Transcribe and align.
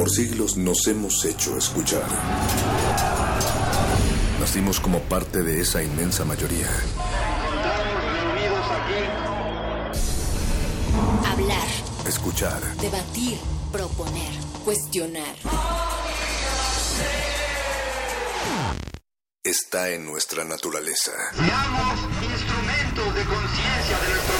Por 0.00 0.08
siglos 0.08 0.56
nos 0.56 0.86
hemos 0.86 1.22
hecho 1.26 1.58
escuchar. 1.58 2.06
Nacimos 4.40 4.80
como 4.80 4.98
parte 5.00 5.42
de 5.42 5.60
esa 5.60 5.82
inmensa 5.82 6.24
mayoría. 6.24 6.68
Hablar, 11.30 11.68
Escuchar, 12.08 12.62
debatir, 12.78 13.38
proponer, 13.70 14.32
cuestionar. 14.64 15.34
está 19.42 19.90
en 19.90 20.06
nuestra 20.06 20.44
naturaleza. 20.44 21.12
Seamos 21.34 22.00
instrumentos 22.22 23.14
de 23.16 23.24
conciencia 23.24 23.98
de 23.98 24.08
nuestro. 24.14 24.39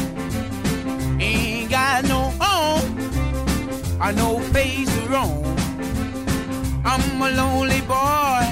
got 1.91 2.05
no 2.05 2.21
home 2.39 2.97
or 3.99 4.07
oh, 4.07 4.11
no 4.23 4.39
place 4.51 4.87
to 4.95 5.01
roam. 5.13 5.43
I'm 6.85 7.21
a 7.21 7.29
lonely 7.41 7.81
boy. 7.81 8.43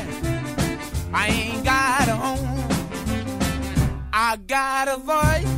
I 1.21 1.25
ain't 1.29 1.63
got 1.63 2.07
a 2.09 2.17
home. 2.25 2.59
I 4.11 4.37
got 4.55 4.89
a 4.89 4.97
voice. 4.97 5.53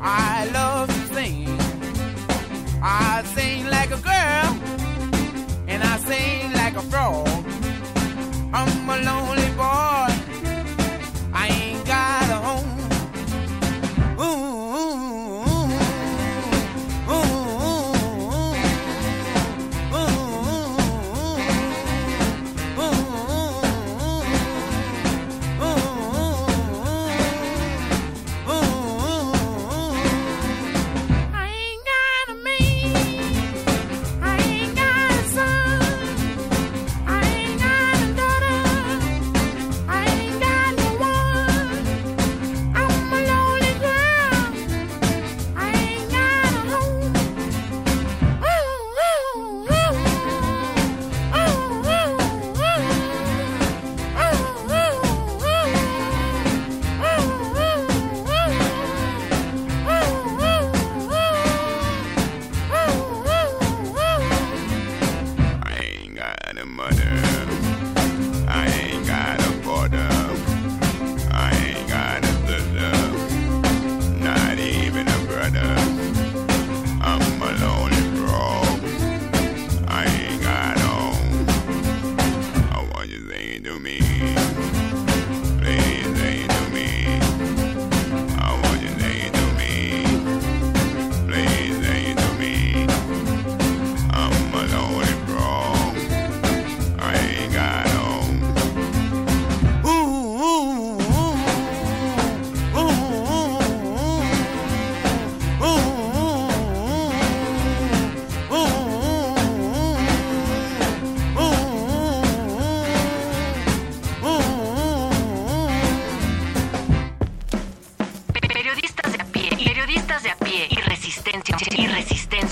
I 0.00 0.50
love 0.52 0.88
to 0.88 1.14
sing. 1.14 1.46
I 2.82 3.22
sing 3.36 3.66
like 3.76 3.90
a 3.98 4.00
girl 4.12 4.48
and 5.68 5.80
I 5.92 5.96
sing 6.10 6.52
like 6.54 6.74
a 6.76 6.82
frog. 6.90 7.28
I'm 8.52 8.90
a 8.90 8.96
lonely 9.08 9.50
boy. 9.62 10.17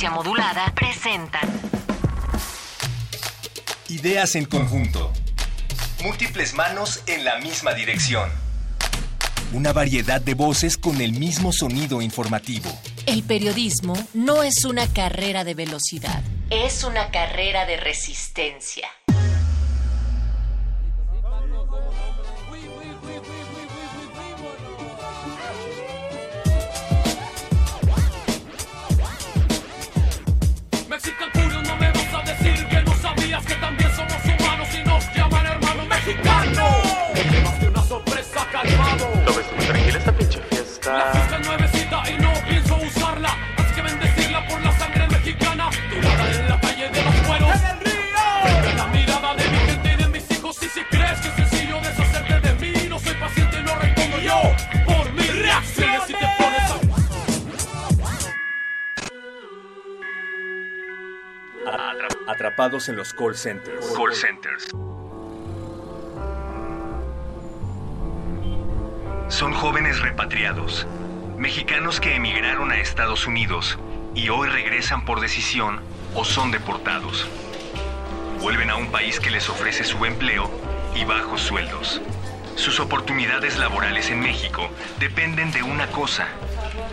Resistencia 0.07 0.11
modulada 0.11 0.73
presentan 0.75 1.61
Ideas 3.89 4.35
en 4.35 4.45
conjunto. 4.47 5.13
Múltiples 6.03 6.55
manos 6.55 7.03
en 7.07 7.25
la 7.25 7.39
misma 7.39 7.73
dirección. 7.73 8.29
Una 9.53 9.73
variedad 9.73 10.21
de 10.21 10.35
voces 10.35 10.77
con 10.77 11.01
el 11.01 11.13
mismo 11.13 11.53
sonido 11.53 12.03
informativo. 12.03 12.69
El 13.07 13.23
periodismo 13.23 13.95
no 14.13 14.43
es 14.43 14.65
una 14.65 14.93
carrera 14.93 15.45
de 15.45 15.55
velocidad, 15.55 16.23
es 16.51 16.83
una 16.83 17.11
carrera 17.11 17.65
de 17.65 17.77
resistencia. 17.77 18.86
Tranquila 39.67 39.99
esta 39.99 40.13
pinche 40.13 40.39
La 40.39 40.45
fiesta? 40.47 41.11
fiesta 41.13 41.37
es 41.41 41.47
nuevecita 41.47 42.11
y 42.11 42.19
no 42.19 42.33
pienso 42.49 42.77
usarla. 42.77 43.37
Así 43.57 43.75
que 43.75 43.83
bendecirla 43.83 44.47
por 44.49 44.61
la 44.63 44.79
sangre 44.79 45.07
mexicana. 45.09 45.71
Tirada 45.91 46.31
en 46.33 46.49
la 46.49 46.61
calle 46.61 46.89
de 46.91 47.03
los 47.05 47.15
pueblos. 47.27 47.51
¡En 47.57 47.67
el 47.67 47.81
río! 47.81 48.75
La 48.77 48.87
mirada 48.89 49.35
de 49.35 49.49
mi 49.49 49.59
gente 49.59 49.93
y 49.93 49.97
de 50.03 50.09
mis 50.09 50.31
hijos. 50.31 50.63
Y 50.63 50.69
si 50.69 50.81
crees 50.85 51.21
que 51.21 51.29
es 51.29 51.35
sencillo 51.35 51.81
deshacerte 51.81 52.41
de 52.41 52.55
mí, 52.55 52.89
no 52.89 52.99
soy 52.99 53.15
paciente 53.15 53.59
y 53.61 53.63
no 53.63 53.75
respondo 53.77 54.19
yo. 54.21 54.43
Por 54.87 55.13
mi 55.13 55.23
reacción. 55.27 55.91
Si 56.07 56.13
te 56.13 56.29
pones 56.39 56.71
a 61.67 61.91
Atra- 61.91 62.09
Atrapados 62.29 62.89
en 62.89 62.97
los 62.97 63.13
call 63.13 63.35
centers. 63.37 63.87
Call 63.97 64.15
centers. 64.15 64.69
Son 69.37 69.53
jóvenes 69.53 70.01
repatriados, 70.01 70.87
mexicanos 71.37 72.01
que 72.01 72.15
emigraron 72.15 72.73
a 72.73 72.81
Estados 72.81 73.27
Unidos 73.27 73.79
y 74.15 74.31
hoy 74.31 74.49
regresan 74.49 75.05
por 75.05 75.21
decisión 75.21 75.83
o 76.15 76.25
son 76.25 76.51
deportados. 76.51 77.29
Vuelven 78.41 78.71
a 78.71 78.77
un 78.77 78.91
país 78.91 79.21
que 79.21 79.31
les 79.31 79.51
ofrece 79.51 79.85
su 79.85 80.03
empleo 80.07 80.51
y 80.95 81.05
bajos 81.05 81.43
sueldos. 81.43 82.01
Sus 82.55 82.81
oportunidades 82.81 83.59
laborales 83.59 84.09
en 84.11 84.21
México 84.21 84.71
dependen 85.01 85.53
de 85.53 85.63
una 85.63 85.87
cosa. 85.89 86.29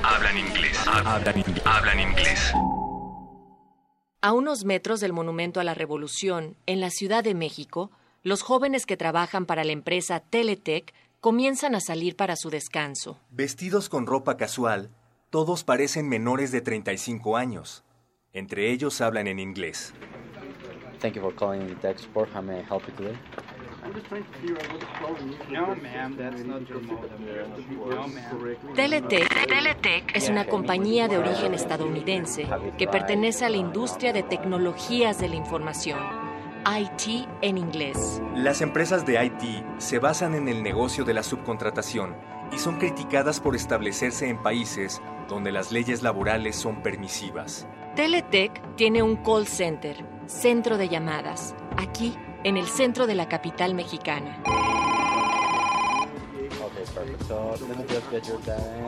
Hablan 0.03 0.37
inglés. 0.37 0.85
Hablan 1.63 1.99
inglés. 2.01 2.53
A 4.21 4.33
unos 4.33 4.65
metros 4.65 4.99
del 4.99 5.13
Monumento 5.13 5.61
a 5.61 5.63
la 5.63 5.75
Revolución, 5.75 6.57
en 6.65 6.81
la 6.81 6.89
Ciudad 6.89 7.23
de 7.23 7.35
México, 7.35 7.89
los 8.21 8.41
jóvenes 8.41 8.85
que 8.85 8.97
trabajan 8.97 9.45
para 9.45 9.63
la 9.63 9.71
empresa 9.71 10.19
Teletech 10.19 10.93
comienzan 11.23 11.73
a 11.73 11.79
salir 11.79 12.17
para 12.17 12.35
su 12.35 12.49
descanso. 12.49 13.17
Vestidos 13.29 13.87
con 13.87 14.07
ropa 14.07 14.35
casual, 14.35 14.89
todos 15.29 15.63
parecen 15.63 16.09
menores 16.09 16.51
de 16.51 16.59
35 16.59 17.37
años. 17.37 17.85
Entre 18.33 18.71
ellos 18.73 18.99
hablan 18.99 19.27
en 19.27 19.39
inglés. 19.39 19.93
Thank 20.99 21.15
you 21.15 21.21
for 21.21 21.33
calling 21.33 21.65
the 21.65 21.75
tech 21.75 21.97
support. 21.97 22.27
How 22.35 22.41
may 22.41 22.59
I 22.59 22.63
help 22.69 22.83
you 22.87 22.93
today? 22.97 23.17
No, 25.49 25.75
ma'am, 25.75 26.17
that's 26.17 26.43
not 26.43 26.67
your 26.67 26.81
modem. 26.81 27.25
No, 27.89 28.07
ma'am. 28.07 28.75
Teletech, 28.75 29.47
Teletech 29.47 30.15
es 30.15 30.27
una 30.27 30.45
compañía 30.45 31.07
de 31.07 31.17
origen 31.17 31.53
estadounidense 31.53 32.47
que 32.77 32.87
pertenece 32.87 33.45
a 33.45 33.49
la 33.49 33.57
industria 33.57 34.11
de 34.11 34.23
tecnologías 34.23 35.19
de 35.19 35.29
la 35.29 35.35
información, 35.35 35.99
IT 36.65 37.27
en 37.41 37.57
inglés. 37.57 38.21
Las 38.35 38.61
empresas 38.61 39.05
de 39.05 39.23
IT 39.23 39.65
se 39.77 39.99
basan 39.99 40.35
en 40.35 40.47
el 40.47 40.63
negocio 40.63 41.03
de 41.03 41.13
la 41.13 41.23
subcontratación 41.23 42.15
y 42.51 42.57
son 42.57 42.77
criticadas 42.77 43.39
por 43.39 43.55
establecerse 43.55 44.29
en 44.29 44.41
países 44.41 45.01
donde 45.27 45.51
las 45.51 45.71
leyes 45.71 46.03
laborales 46.03 46.55
son 46.55 46.81
permisivas. 46.81 47.67
Teletech 47.95 48.75
tiene 48.75 49.03
un 49.03 49.17
call 49.17 49.47
center, 49.47 50.05
centro 50.25 50.77
de 50.77 50.89
llamadas, 50.89 51.55
aquí 51.77 52.15
en 52.43 52.57
el 52.57 52.67
centro 52.67 53.07
de 53.07 53.15
la 53.15 53.27
capital 53.27 53.73
mexicana. 53.73 54.41
Right 56.95 57.27
back. 57.29 58.83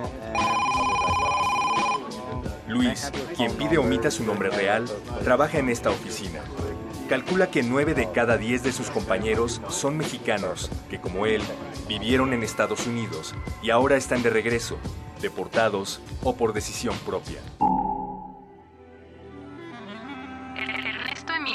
Luis, 2.67 3.11
quien 3.35 3.51
pide 3.53 3.77
omita 3.77 4.09
su 4.09 4.23
nombre 4.23 4.49
real, 4.49 4.85
trabaja 5.23 5.59
en 5.59 5.69
esta 5.69 5.89
oficina. 5.89 6.41
Calcula 7.09 7.51
que 7.51 7.61
9 7.61 7.93
de 7.93 8.11
cada 8.11 8.35
10 8.37 8.63
de 8.63 8.71
sus 8.71 8.89
compañeros 8.89 9.61
son 9.69 9.95
mexicanos 9.95 10.71
que, 10.89 10.99
como 10.99 11.27
él, 11.27 11.41
vivieron 11.87 12.33
en 12.33 12.41
Estados 12.41 12.87
Unidos 12.87 13.35
y 13.61 13.69
ahora 13.69 13.95
están 13.95 14.23
de 14.23 14.31
regreso, 14.31 14.77
deportados 15.21 16.01
o 16.23 16.35
por 16.35 16.53
decisión 16.53 16.97
propia. 17.05 17.39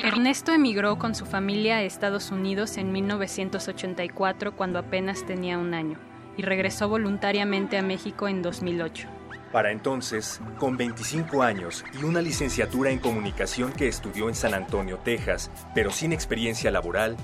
Ernesto 0.04 0.52
emigró 0.52 0.98
con 0.98 1.16
su 1.16 1.26
familia 1.26 1.78
a 1.78 1.82
Estados 1.82 2.30
Unidos 2.30 2.76
en 2.76 2.92
1984 2.92 4.56
cuando 4.56 4.78
apenas 4.78 5.26
tenía 5.26 5.58
un 5.58 5.74
año 5.74 5.98
y 6.36 6.42
regresó 6.42 6.88
voluntariamente 6.88 7.76
a 7.76 7.82
México 7.82 8.28
en 8.28 8.40
2008. 8.40 9.19
Para 9.52 9.72
entonces, 9.72 10.40
con 10.58 10.76
25 10.76 11.42
años 11.42 11.84
y 12.00 12.04
una 12.04 12.22
licenciatura 12.22 12.90
en 12.90 13.00
comunicación 13.00 13.72
que 13.72 13.88
estudió 13.88 14.28
en 14.28 14.36
San 14.36 14.54
Antonio, 14.54 14.98
Texas, 14.98 15.50
pero 15.74 15.90
sin 15.90 16.12
experiencia 16.12 16.70
laboral, 16.70 17.16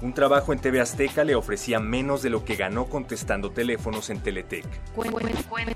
un 0.00 0.14
trabajo 0.14 0.52
en 0.52 0.60
TV 0.60 0.80
Azteca 0.80 1.24
le 1.24 1.34
ofrecía 1.34 1.80
menos 1.80 2.22
de 2.22 2.30
lo 2.30 2.44
que 2.44 2.54
ganó 2.54 2.86
contestando 2.86 3.50
teléfonos 3.50 4.10
en 4.10 4.20
Teletec. 4.20 4.64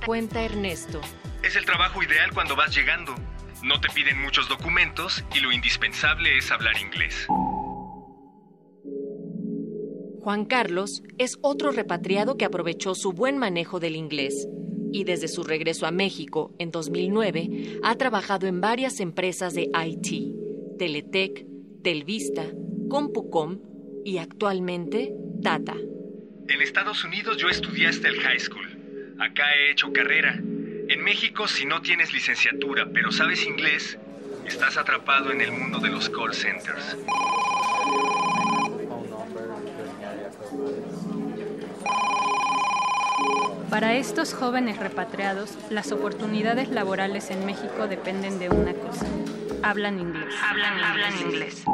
Cuenta 0.07 0.43
Ernesto. 0.43 1.01
Es 1.43 1.57
el 1.57 1.65
trabajo 1.65 2.01
ideal 2.03 2.31
cuando 2.33 2.55
vas 2.55 2.75
llegando. 2.75 3.15
No 3.65 3.81
te 3.81 3.89
piden 3.89 4.23
muchos 4.23 4.49
documentos 4.49 5.25
y 5.35 5.41
lo 5.41 5.51
indispensable 5.51 6.39
es 6.39 6.53
hablar 6.53 6.79
inglés. 6.79 7.27
Juan 10.21 10.45
Carlos 10.45 11.03
es 11.19 11.39
otro 11.41 11.73
repatriado 11.73 12.37
que 12.37 12.45
aprovechó 12.45 12.95
su 12.95 13.13
buen 13.13 13.39
manejo 13.39 13.81
del 13.81 13.97
inglés 13.97 14.49
y 14.97 15.05
desde 15.05 15.29
su 15.29 15.45
regreso 15.45 15.87
a 15.87 15.91
México 15.91 16.55
en 16.59 16.71
2009 16.71 17.81
ha 17.83 17.97
trabajado 17.97 18.47
en 18.47 18.63
varias 18.63 19.01
empresas 19.01 19.53
de 19.53 19.69
IT, 19.75 20.79
Teletec, 20.79 21.45
Telvista, 21.83 22.47
Compucom 22.89 23.59
y 24.07 24.17
actualmente 24.17 25.13
Tata. 25.43 25.75
En 26.49 26.63
Estados 26.63 27.05
Unidos 27.05 27.37
yo 27.37 27.51
estudié 27.51 27.89
hasta 27.89 28.09
el 28.09 28.19
high 28.21 28.41
school. 28.41 28.67
Acá 29.19 29.45
he 29.55 29.73
hecho 29.73 29.93
carrera. 29.93 30.41
En 30.89 31.05
México, 31.05 31.47
si 31.47 31.67
no 31.67 31.83
tienes 31.83 32.15
licenciatura 32.15 32.89
pero 32.91 33.13
sabes 33.13 33.45
inglés, 33.45 33.99
estás 34.47 34.79
atrapado 34.79 35.31
en 35.31 35.43
el 35.43 35.53
mundo 35.53 35.79
de 35.79 35.91
los 35.91 36.09
call 36.09 36.33
centers. 36.33 36.97
Para 43.71 43.95
estos 43.95 44.33
jóvenes 44.33 44.79
repatriados, 44.79 45.57
las 45.71 45.91
oportunidades 45.91 46.69
laborales 46.69 47.31
en 47.31 47.45
México 47.45 47.89
dependen 47.89 48.39
de 48.39 48.49
una 48.49 48.73
cosa. 48.73 49.07
Hablan 49.63 49.99
inglés. 49.99 50.35
Hablan, 50.49 50.81
hablan 50.85 51.19
inglés. 51.19 51.65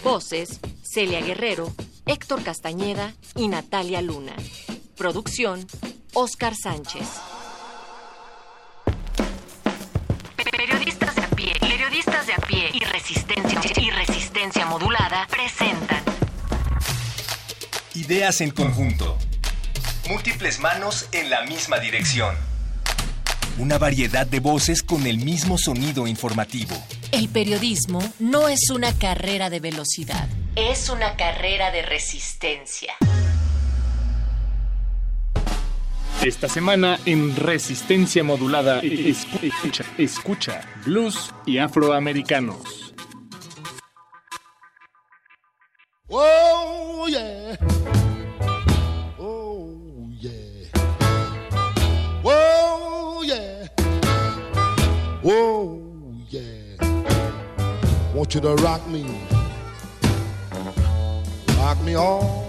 Voces, 0.04 0.60
Celia 0.83 1.21
Guerrero, 1.21 1.74
Héctor 2.06 2.44
Castañeda 2.44 3.16
y 3.36 3.48
Natalia 3.48 4.01
Luna. 4.01 4.36
Producción, 4.98 5.66
Oscar 6.13 6.53
Sánchez. 6.56 7.07
Periodistas 10.51 11.15
de 11.15 11.21
a 11.21 11.29
pie, 11.29 11.53
periodistas 11.59 12.27
de 12.27 12.33
a 12.33 12.38
pie 12.38 12.69
y 12.73 12.79
resistencia 12.79 13.61
y 13.77 13.91
resistencia 13.91 14.65
modulada 14.65 15.27
presentan 15.29 16.03
Ideas 17.95 18.41
en 18.41 18.51
conjunto. 18.51 19.17
Múltiples 20.07 20.59
manos 20.59 21.09
en 21.11 21.29
la 21.29 21.44
misma 21.44 21.79
dirección. 21.79 22.35
Una 23.57 23.77
variedad 23.77 24.25
de 24.25 24.39
voces 24.39 24.83
con 24.83 25.06
el 25.06 25.17
mismo 25.17 25.57
sonido 25.57 26.07
informativo. 26.07 26.75
El 27.11 27.29
periodismo 27.29 28.01
no 28.19 28.47
es 28.47 28.69
una 28.69 28.97
carrera 28.97 29.49
de 29.49 29.59
velocidad, 29.59 30.28
es 30.56 30.89
una 30.89 31.16
carrera 31.18 31.71
de 31.71 31.81
resistencia. 31.81 32.94
Esta 36.23 36.49
semana 36.49 36.99
en 37.06 37.33
Resistencia 37.33 38.26
Modulada, 38.26 38.81
escucha, 38.81 39.85
escucha 39.97 40.61
blues 40.85 41.33
y 41.45 41.59
afroamericanos. 41.59 42.94
Oh, 46.09 47.07
yeah. 47.07 47.57
Oh, 49.18 50.09
yeah. 50.19 50.31
Oh, 52.23 53.23
yeah. 53.23 53.69
Oh, 55.23 55.81
yeah. 56.30 56.76
Want 58.14 58.35
you 58.35 58.42
to 58.42 58.56
rock 58.56 58.85
me. 58.88 59.06
Rock 61.57 61.81
me 61.85 61.95
all 61.95 62.48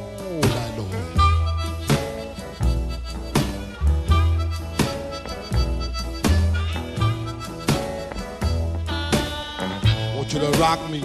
you 10.32 10.38
to 10.38 10.58
rock 10.58 10.78
me. 10.90 11.02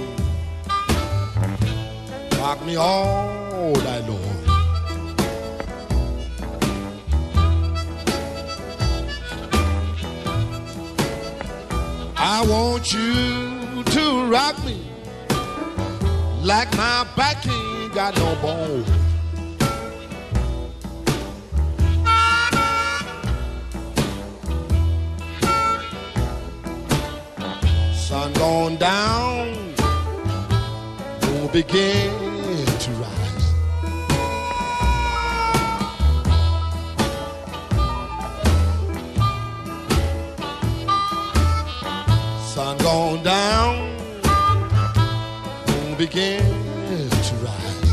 Rock 2.38 2.63
me 2.65 2.75
all 2.75 3.74
night 3.74 4.08
long. 4.08 4.46
I 12.17 12.46
want 12.48 12.94
you 12.94 13.84
to 13.84 14.25
rock 14.29 14.63
me 14.65 14.86
like 16.44 16.75
my 16.77 17.08
back 17.15 17.48
ain't 17.48 17.94
got 17.94 18.15
no 18.17 18.36
bone. 18.41 19.04
Sun 28.15 28.31
gone 28.34 28.77
down, 28.77 29.48
moon 31.22 31.48
begin 31.51 32.12
to 32.84 32.91
rise. 33.03 33.45
Sun 42.53 42.77
gone 42.77 43.22
down, 43.22 43.98
moon 45.67 45.95
begin 45.98 46.39
to 47.27 47.36
rise. 47.43 47.91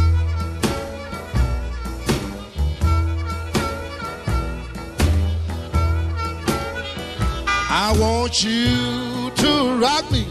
I 7.69 7.97
want 7.99 8.45
you 8.45 9.02
to 9.43 9.77
rock 9.81 10.09
me 10.13 10.25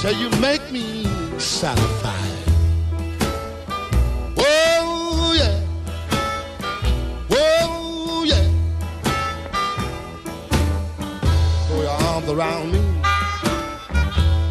till 0.00 0.16
you 0.16 0.30
make 0.40 0.72
me 0.72 1.04
satisfied. 1.38 2.38
Oh 4.38 5.34
yeah, 5.36 5.60
oh 7.30 8.24
yeah. 8.26 8.46
Throw 11.66 11.82
your 11.82 11.90
arms 11.90 12.28
around 12.30 12.72
me 12.72 12.80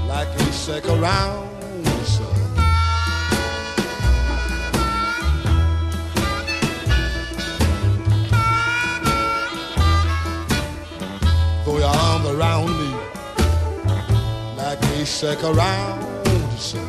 like 0.07 0.27
a 0.27 0.53
sick 0.53 0.87
around. 0.87 1.49
Throw 11.63 11.77
your 11.77 11.87
arms 11.87 12.25
around 12.27 12.77
me 12.77 12.90
like 14.71 14.83
a 14.85 15.05
sick 15.05 15.43
around 15.43 16.01
sun. 16.57 16.79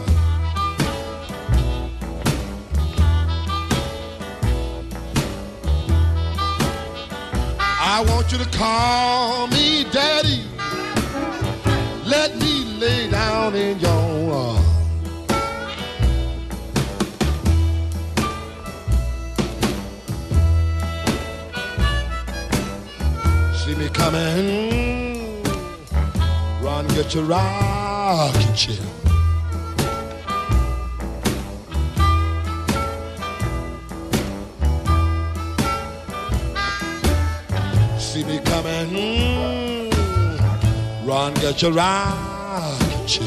I 7.58 8.04
want 8.06 8.30
you 8.30 8.38
to 8.38 8.48
call 8.56 9.48
me 9.48 9.84
daddy. 9.90 10.44
Let 12.04 12.38
me 12.38 12.52
lay 12.78 13.10
down 13.10 13.56
in 13.56 13.80
your 13.80 14.32
arms. 14.32 14.66
See 23.64 23.74
me 23.74 23.88
coming, 23.88 24.61
get 27.02 27.14
your 27.16 27.24
rocking 27.24 28.54
chair. 28.54 28.76
See 37.98 38.22
me 38.24 38.38
coming, 38.44 38.88
hmm. 38.92 39.88
run, 41.08 41.34
get 41.34 41.60
your 41.60 41.72
rocking 41.72 43.06
chair. 43.06 43.26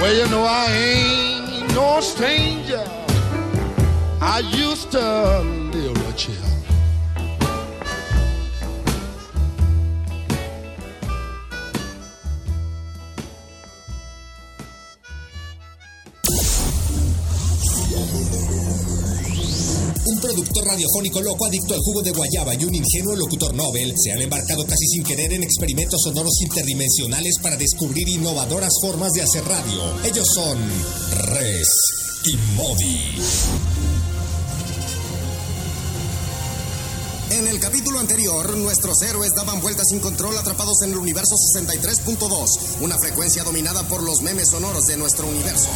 Well, 0.00 0.14
you 0.14 0.28
know 0.30 0.44
I 0.44 0.66
ain't 0.70 1.74
no 1.74 2.00
stranger. 2.00 2.84
I 4.20 4.38
used 4.54 4.92
to 4.92 5.61
radiofónico 20.82 21.20
loco 21.20 21.46
adicto 21.46 21.74
al 21.74 21.80
jugo 21.80 22.02
de 22.02 22.10
guayaba 22.10 22.54
y 22.54 22.64
un 22.64 22.74
ingenuo 22.74 23.14
locutor 23.14 23.54
Nobel 23.54 23.94
se 23.96 24.12
han 24.12 24.20
embarcado 24.20 24.64
casi 24.64 24.86
sin 24.86 25.04
querer 25.04 25.32
en 25.32 25.42
experimentos 25.44 26.00
sonoros 26.02 26.34
interdimensionales 26.42 27.34
para 27.40 27.56
descubrir 27.56 28.08
innovadoras 28.08 28.72
formas 28.80 29.12
de 29.12 29.22
hacer 29.22 29.44
radio. 29.44 29.80
Ellos 30.04 30.26
son 30.34 30.58
Res 31.34 31.68
y 32.24 32.36
Modi. 32.56 33.00
En 37.30 37.46
el 37.46 37.60
capítulo 37.60 38.00
anterior, 38.00 38.56
nuestros 38.56 39.00
héroes 39.02 39.30
daban 39.36 39.60
vueltas 39.60 39.86
sin 39.88 40.00
control 40.00 40.36
atrapados 40.36 40.82
en 40.82 40.90
el 40.90 40.98
universo 40.98 41.36
63.2, 41.56 42.80
una 42.80 42.96
frecuencia 42.98 43.44
dominada 43.44 43.82
por 43.84 44.02
los 44.02 44.20
memes 44.22 44.50
sonoros 44.50 44.84
de 44.86 44.96
nuestro 44.96 45.28
universo. 45.28 45.68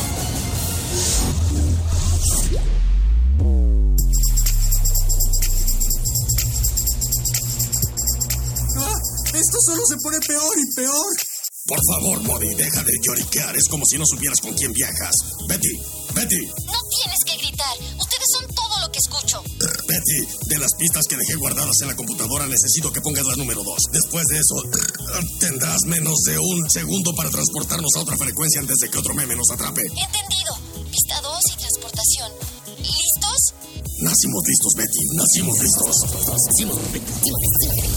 Esto 9.56 9.72
solo 9.72 9.82
se 9.88 9.96
pone 10.04 10.18
peor 10.20 10.52
y 10.52 10.74
peor. 10.74 11.06
Por 11.66 11.80
favor, 11.94 12.20
Modi, 12.28 12.54
deja 12.54 12.82
de 12.84 12.92
lloriquear. 13.02 13.56
Es 13.56 13.64
como 13.70 13.84
si 13.86 13.96
no 13.96 14.04
supieras 14.04 14.38
con 14.40 14.52
quién 14.52 14.70
viajas. 14.72 15.14
Betty, 15.48 15.72
Betty, 16.14 16.44
No 16.68 16.80
tienes 16.92 17.20
que 17.24 17.36
gritar. 17.40 17.74
Ustedes 17.98 18.28
son 18.36 18.44
todo 18.54 18.78
lo 18.80 18.92
que 18.92 18.98
escucho. 18.98 19.42
Betty, 19.88 20.20
de 20.52 20.58
las 20.58 20.74
pistas 20.78 21.06
que 21.08 21.16
dejé 21.16 21.34
guardadas 21.36 21.74
en 21.80 21.88
la 21.88 21.96
computadora 21.96 22.46
necesito 22.46 22.92
que 22.92 23.00
pongas 23.00 23.24
la 23.24 23.34
número 23.36 23.64
2. 23.64 23.76
Después 23.92 24.26
de 24.28 24.36
eso, 24.36 24.56
tendrás 25.40 25.80
menos 25.86 26.18
de 26.26 26.38
un 26.38 26.70
segundo 26.70 27.12
para 27.16 27.30
transportarnos 27.30 27.90
a 27.96 28.00
otra 28.00 28.16
frecuencia 28.18 28.60
antes 28.60 28.76
de 28.76 28.90
que 28.90 28.98
otro 28.98 29.14
meme 29.14 29.34
nos 29.36 29.50
atrape. 29.50 29.80
Entendido. 29.80 30.52
Pista 30.92 31.20
2 31.22 31.40
y 31.54 31.56
transportación. 31.56 32.30
¿Listos? 32.76 33.40
Nacimos 34.04 34.42
listos, 34.46 34.72
Betty, 34.76 35.02
nacimos 35.16 35.58
listos. 35.58 35.96
Uni- 36.60 37.95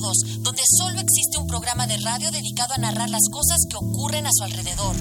54.2, 0.00 0.42
donde 0.42 0.62
solo 0.66 1.00
existe 1.00 1.38
un 1.38 1.46
programa 1.46 1.86
de 1.86 1.96
radio 1.98 2.30
dedicado 2.30 2.74
a 2.74 2.78
narrar 2.78 3.10
las 3.10 3.28
cosas 3.30 3.58
que 3.68 3.76
ocurren 3.76 4.26
a 4.26 4.30
su 4.32 4.44
alrededor. 4.44 4.96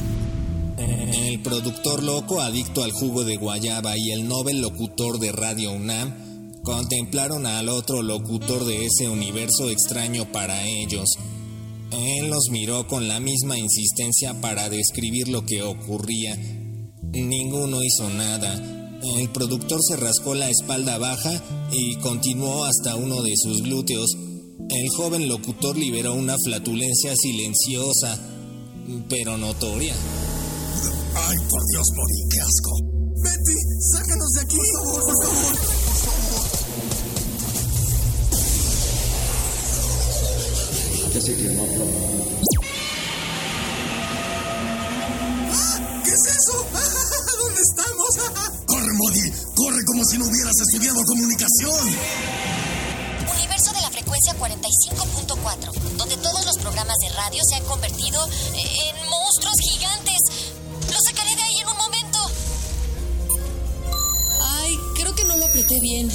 El 0.77 1.41
productor 1.41 2.03
loco 2.03 2.41
adicto 2.41 2.83
al 2.83 2.91
jugo 2.91 3.23
de 3.23 3.37
guayaba 3.37 3.97
y 3.97 4.11
el 4.11 4.27
Nobel 4.27 4.61
locutor 4.61 5.19
de 5.19 5.31
Radio 5.31 5.71
UNAM 5.71 6.61
contemplaron 6.63 7.45
al 7.45 7.69
otro 7.69 8.01
locutor 8.01 8.65
de 8.65 8.85
ese 8.85 9.09
universo 9.09 9.69
extraño 9.69 10.31
para 10.31 10.65
ellos. 10.65 11.09
Él 11.91 12.29
los 12.29 12.49
miró 12.49 12.87
con 12.87 13.07
la 13.07 13.19
misma 13.19 13.57
insistencia 13.57 14.41
para 14.41 14.69
describir 14.69 15.27
lo 15.27 15.45
que 15.45 15.61
ocurría. 15.61 16.35
Ninguno 17.11 17.83
hizo 17.83 18.09
nada. 18.09 18.55
El 19.17 19.29
productor 19.29 19.79
se 19.83 19.97
rascó 19.97 20.33
la 20.33 20.49
espalda 20.49 20.97
baja 20.97 21.31
y 21.71 21.95
continuó 21.97 22.63
hasta 22.63 22.95
uno 22.95 23.21
de 23.21 23.33
sus 23.35 23.61
glúteos. 23.61 24.17
El 24.69 24.89
joven 24.97 25.27
locutor 25.27 25.77
liberó 25.77 26.13
una 26.13 26.35
flatulencia 26.43 27.15
silenciosa, 27.15 28.19
pero 29.09 29.37
notoria. 29.37 29.93
Ay, 31.15 31.37
por 31.49 31.61
Dios, 31.71 31.87
Mori, 31.95 32.15
qué 32.31 32.39
asco. 32.39 32.71
Betty, 33.23 33.55
sácanos 33.91 34.29
de 34.31 34.41
aquí, 34.41 34.57
por 34.57 34.85
favor, 34.85 35.03
por 35.03 35.25
favor. 35.25 36.13
¿Qué 41.13 41.19
es 46.09 46.25
eso? 46.25 46.65
¿Dónde 47.39 47.61
estamos? 47.61 48.09
¡Corre, 48.65 48.93
Modi! 48.93 49.31
¡Corre 49.55 49.85
como 49.85 50.03
si 50.05 50.17
no 50.17 50.25
hubieras 50.25 50.55
estudiado 50.59 51.03
comunicación! 51.05 52.72
Frecuencia 54.23 54.63
45.4, 54.95 55.71
donde 55.97 56.15
todos 56.17 56.45
los 56.45 56.57
programas 56.57 56.95
de 56.99 57.09
radio 57.09 57.41
se 57.43 57.55
han 57.55 57.63
convertido 57.65 58.23
en 58.55 59.09
monstruos 59.09 59.55
gigantes. 59.69 60.17
Lo 60.89 60.97
sacaré 61.05 61.35
de 61.35 61.41
ahí 61.41 61.59
en 61.59 61.67
un 61.67 61.77
momento. 61.77 62.19
Ay, 64.39 64.77
creo 64.95 65.13
que 65.15 65.25
no 65.25 65.35
lo 65.35 65.45
apreté 65.45 65.77
bien. 65.81 66.09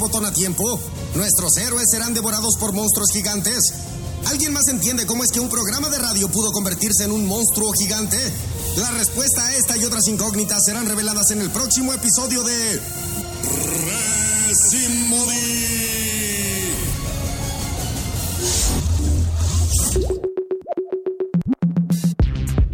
botón 0.00 0.24
a 0.24 0.32
tiempo? 0.32 0.80
¿Nuestros 1.14 1.56
héroes 1.58 1.86
serán 1.90 2.14
devorados 2.14 2.56
por 2.58 2.72
monstruos 2.72 3.10
gigantes? 3.12 3.72
¿Alguien 4.26 4.52
más 4.52 4.66
entiende 4.68 5.06
cómo 5.06 5.22
es 5.22 5.30
que 5.30 5.40
un 5.40 5.48
programa 5.48 5.88
de 5.88 5.98
radio 5.98 6.28
pudo 6.28 6.50
convertirse 6.50 7.04
en 7.04 7.12
un 7.12 7.26
monstruo 7.26 7.70
gigante? 7.72 8.18
La 8.76 8.90
respuesta 8.92 9.46
a 9.46 9.54
esta 9.54 9.76
y 9.76 9.84
otras 9.84 10.08
incógnitas 10.08 10.64
serán 10.64 10.86
reveladas 10.86 11.30
en 11.30 11.40
el 11.40 11.50
próximo 11.50 11.92
episodio 11.92 12.42
de... 12.42 12.80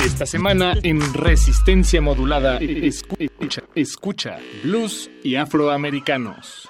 Esta 0.05 0.25
semana 0.25 0.75
en 0.83 1.13
Resistencia 1.13 2.01
Modulada 2.01 2.59
escucha 3.75 4.39
blues 4.63 5.11
y 5.23 5.37
afroamericanos. 5.37 6.66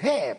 have 0.00 0.38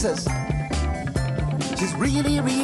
Texas. 0.00 0.26
She's 1.78 1.94
really, 1.96 2.40
really 2.40 2.59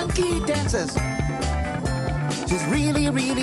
funky 0.00 0.40
dances. 0.46 0.92
She's 2.48 2.64
really, 2.66 3.10
really 3.10 3.39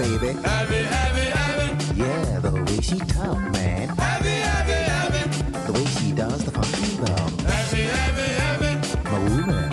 baby. 0.00 0.30
Abby, 0.44 0.80
Abby, 1.02 1.24
Abby. 1.44 1.68
Yeah, 1.94 2.38
the 2.40 2.52
way 2.66 2.80
she 2.80 2.98
talk, 3.00 3.38
man. 3.52 3.90
Abby, 3.98 4.34
Abby, 4.56 4.78
Abby. 5.00 5.22
The 5.66 5.72
way 5.76 5.84
she 5.96 6.12
does 6.12 6.42
the 6.46 6.52
funky 6.56 6.88
bum. 7.00 7.28
Abby, 7.58 7.82
Abby, 8.04 8.26
Abby. 8.48 8.72
My 9.10 9.18
woman. 9.28 9.68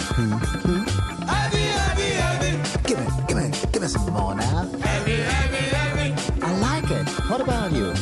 Abby, 1.39 1.63
Abby, 1.87 2.07
Abby. 2.27 2.51
Give 2.87 2.99
me, 2.99 3.07
give 3.27 3.37
me, 3.37 3.47
give 3.71 3.81
me 3.81 3.87
some 3.87 4.11
more 4.11 4.35
now. 4.35 4.69
Abby, 4.83 5.15
Abby, 5.39 5.63
Abby. 5.83 6.07
I 6.41 6.51
like 6.67 6.91
it. 6.91 7.07
What 7.29 7.39
about 7.39 7.71
you? 7.71 7.93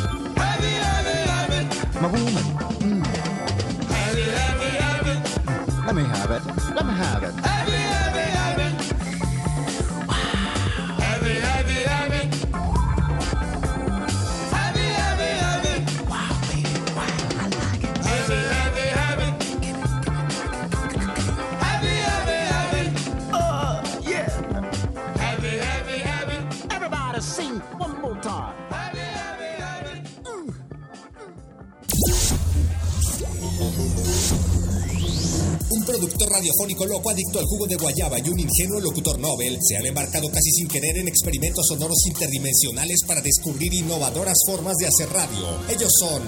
Productor 36.15 36.29
radiofónico 36.29 36.85
loco 36.85 37.09
adicto 37.09 37.39
al 37.39 37.45
jugo 37.45 37.67
de 37.67 37.75
guayaba 37.75 38.17
y 38.19 38.29
un 38.29 38.39
ingenuo 38.39 38.79
locutor 38.79 39.19
Nobel 39.19 39.57
se 39.61 39.77
han 39.77 39.85
embarcado 39.85 40.29
casi 40.29 40.51
sin 40.51 40.67
querer 40.67 40.97
en 40.97 41.07
experimentos 41.07 41.65
sonoros 41.67 41.97
interdimensionales 42.07 43.01
para 43.05 43.21
descubrir 43.21 43.73
innovadoras 43.73 44.37
formas 44.45 44.75
de 44.77 44.87
hacer 44.87 45.09
radio. 45.09 45.59
Ellos 45.69 45.91
son 45.99 46.21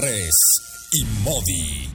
Res 0.00 0.34
y 0.92 1.04
Modi. 1.24 1.90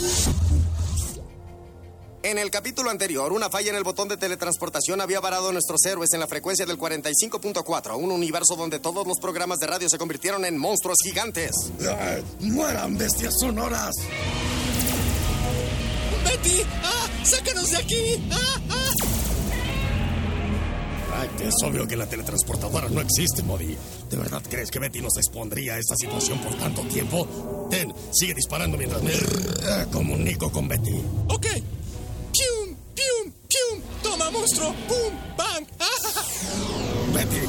En 2.23 2.37
el 2.37 2.49
capítulo 2.51 2.89
anterior, 2.89 3.33
una 3.33 3.49
falla 3.49 3.69
en 3.69 3.75
el 3.75 3.83
botón 3.83 4.07
de 4.07 4.17
teletransportación 4.17 5.01
había 5.01 5.19
varado 5.19 5.49
a 5.49 5.53
nuestros 5.53 5.85
héroes 5.85 6.13
en 6.13 6.21
la 6.21 6.27
frecuencia 6.27 6.65
del 6.65 6.77
45.4, 6.77 7.97
un 7.97 8.11
universo 8.11 8.55
donde 8.55 8.79
todos 8.79 9.05
los 9.05 9.19
programas 9.19 9.59
de 9.59 9.67
radio 9.67 9.89
se 9.89 9.97
convirtieron 9.97 10.45
en 10.45 10.57
monstruos 10.57 10.97
gigantes. 11.03 11.51
¡Mueran 12.39 12.97
bestias 12.97 13.33
sonoras! 13.39 13.93
¡Betty! 16.33 16.61
¡Ah! 16.83 17.07
¡Sácanos 17.23 17.69
de 17.69 17.77
aquí! 17.77 18.27
¡Ah! 18.31 18.59
¡Ah! 18.71 18.89
Ay, 21.15 21.29
es 21.47 21.53
obvio 21.63 21.87
que 21.87 21.95
la 21.95 22.07
teletransportadora 22.07 22.89
no 22.89 23.01
existe, 23.01 23.43
Modi. 23.43 23.77
¿De 24.09 24.17
verdad 24.17 24.41
crees 24.49 24.71
que 24.71 24.79
Betty 24.79 24.99
nos 24.99 25.15
expondría 25.17 25.75
a 25.75 25.77
esta 25.77 25.95
situación 25.95 26.39
por 26.39 26.55
tanto 26.55 26.81
tiempo? 26.83 27.67
Ten, 27.69 27.93
sigue 28.11 28.33
disparando 28.33 28.77
mientras 28.77 29.03
me 29.03 29.13
comunico 29.91 30.51
con 30.51 30.67
Betty. 30.67 31.03
Ok. 31.27 31.45
¡Pium! 32.31 32.75
¡Pium! 32.95 33.31
¡Pium! 33.47 33.81
¡Toma, 34.01 34.31
monstruo! 34.31 34.73
¡Pum! 34.87 35.13
¡Bang! 35.37 35.67
¡Ah! 35.79 36.23
Betty, 37.13 37.41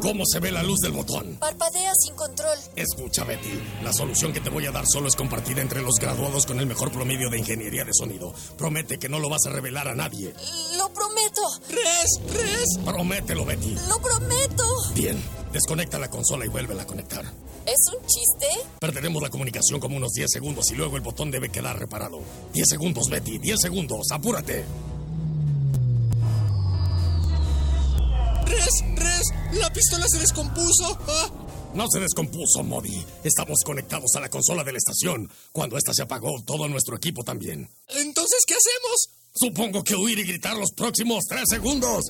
¿cómo 0.00 0.24
se 0.26 0.40
ve 0.40 0.52
la 0.52 0.62
luz 0.62 0.78
del 0.80 0.92
botón? 0.92 1.36
Parpadea 1.36 1.92
sin 1.94 2.14
control. 2.14 2.58
Escucha, 2.76 3.24
Betty, 3.24 3.60
la 3.82 3.92
solución 3.92 4.32
que 4.32 4.40
te 4.40 4.50
voy 4.50 4.66
a 4.66 4.70
dar 4.70 4.84
solo 4.86 5.08
es 5.08 5.16
compartida 5.16 5.60
entre 5.60 5.82
los 5.82 5.94
graduados 6.00 6.46
con 6.46 6.58
el 6.60 6.66
mejor 6.66 6.90
promedio 6.92 7.30
de 7.30 7.38
ingeniería 7.38 7.84
de 7.84 7.92
sonido. 7.92 8.32
Promete 8.56 8.98
que 8.98 9.08
no 9.08 9.18
lo 9.18 9.28
vas 9.28 9.46
a 9.46 9.50
revelar 9.50 9.88
a 9.88 9.94
nadie. 9.94 10.34
Lo 10.76 10.92
prometo. 10.92 11.42
¡Res! 11.68 12.20
¡Res! 12.32 12.78
Promételo, 12.84 13.44
Betty. 13.44 13.76
Lo 13.88 13.98
prometo. 14.00 14.64
Bien, 14.94 15.22
desconecta 15.52 15.98
la 15.98 16.08
consola 16.08 16.44
y 16.44 16.48
vuélvela 16.48 16.82
a 16.82 16.86
conectar. 16.86 17.24
¿Es 17.66 17.92
un 17.94 18.06
chiste? 18.06 18.46
Perderemos 18.80 19.22
la 19.22 19.28
comunicación 19.28 19.78
como 19.78 19.96
unos 19.96 20.12
10 20.12 20.30
segundos 20.30 20.70
y 20.70 20.74
luego 20.74 20.96
el 20.96 21.02
botón 21.02 21.30
debe 21.30 21.50
quedar 21.50 21.78
reparado. 21.78 22.20
10 22.54 22.66
segundos, 22.66 23.10
Betty, 23.10 23.38
10 23.38 23.60
segundos, 23.60 24.06
apúrate. 24.10 24.64
¡Res! 28.48 28.84
¡Res! 28.96 29.22
¡La 29.52 29.72
pistola 29.72 30.06
se 30.08 30.18
descompuso! 30.18 30.98
¡Ah! 31.06 31.30
No 31.74 31.86
se 31.92 32.00
descompuso, 32.00 32.64
Modi. 32.64 33.04
Estamos 33.22 33.58
conectados 33.64 34.14
a 34.16 34.20
la 34.20 34.30
consola 34.30 34.64
de 34.64 34.72
la 34.72 34.78
estación. 34.78 35.30
Cuando 35.52 35.76
esta 35.76 35.92
se 35.92 36.02
apagó, 36.02 36.42
todo 36.44 36.66
nuestro 36.66 36.96
equipo 36.96 37.22
también. 37.22 37.68
Entonces, 37.88 38.40
¿qué 38.46 38.54
hacemos? 38.54 39.08
Supongo 39.34 39.84
que 39.84 39.94
huir 39.94 40.18
y 40.18 40.24
gritar 40.24 40.56
los 40.56 40.72
próximos 40.72 41.24
3 41.28 41.44
segundos. 41.48 42.06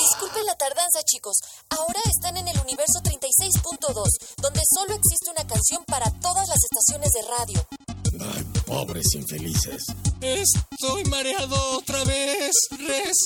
Disculpen 0.00 0.46
la 0.46 0.56
tardanza, 0.56 1.02
chicos. 1.06 1.36
Ahora 1.70 2.00
están 2.04 2.36
en 2.36 2.48
el 2.48 2.58
universo 2.60 3.00
36.2, 3.02 4.04
donde 4.42 4.60
solo 4.74 4.94
existe 4.94 5.30
una 5.30 5.46
canción 5.46 5.84
para 5.86 6.10
todas 6.20 6.48
las 6.48 6.58
estaciones 6.58 7.12
de 7.12 7.22
radio. 7.22 7.99
Ay, 8.20 8.44
pobres 8.66 9.14
infelices. 9.14 9.84
Estoy 10.20 11.04
mareado 11.04 11.56
otra 11.78 12.04
vez. 12.04 12.52
¡Res! 12.78 13.16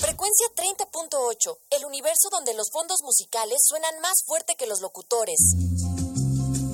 Frecuencia 0.00 0.46
30.8, 0.56 1.56
el 1.70 1.84
universo 1.86 2.28
donde 2.30 2.54
los 2.54 2.68
fondos 2.72 2.98
musicales 3.02 3.58
suenan 3.66 4.00
más 4.00 4.22
fuerte 4.26 4.54
que 4.58 4.66
los 4.66 4.80
locutores. 4.80 5.38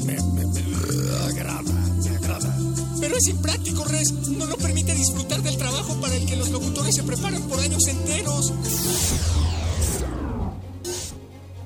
Me, 0.04 0.14
me, 0.20 0.46
me 0.46 1.16
agrada, 1.24 1.62
me 1.62 2.16
agrada. 2.16 2.56
Pero 3.00 3.16
es 3.16 3.28
impráctico, 3.28 3.84
Res. 3.84 4.12
No 4.12 4.46
nos 4.46 4.56
permite 4.56 4.94
disfrutar 4.94 5.42
del 5.42 5.58
trabajo 5.58 5.94
para 6.00 6.14
el 6.14 6.26
que 6.26 6.36
los 6.36 6.48
locutores 6.50 6.94
se 6.94 7.02
preparan 7.02 7.42
por 7.48 7.60
años 7.60 7.86
enteros. 7.86 8.52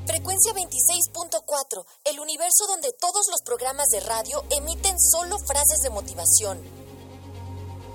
Frecuencia 0.08 0.54
26.4, 0.54 1.84
el 2.06 2.18
universo 2.18 2.66
donde 2.66 2.94
todos 2.98 3.26
los 3.30 3.42
programas 3.44 3.88
de 3.88 4.00
radio 4.00 4.42
emiten 4.56 4.98
solo 4.98 5.36
frases 5.38 5.80
de 5.82 5.90
motivación. 5.90 6.62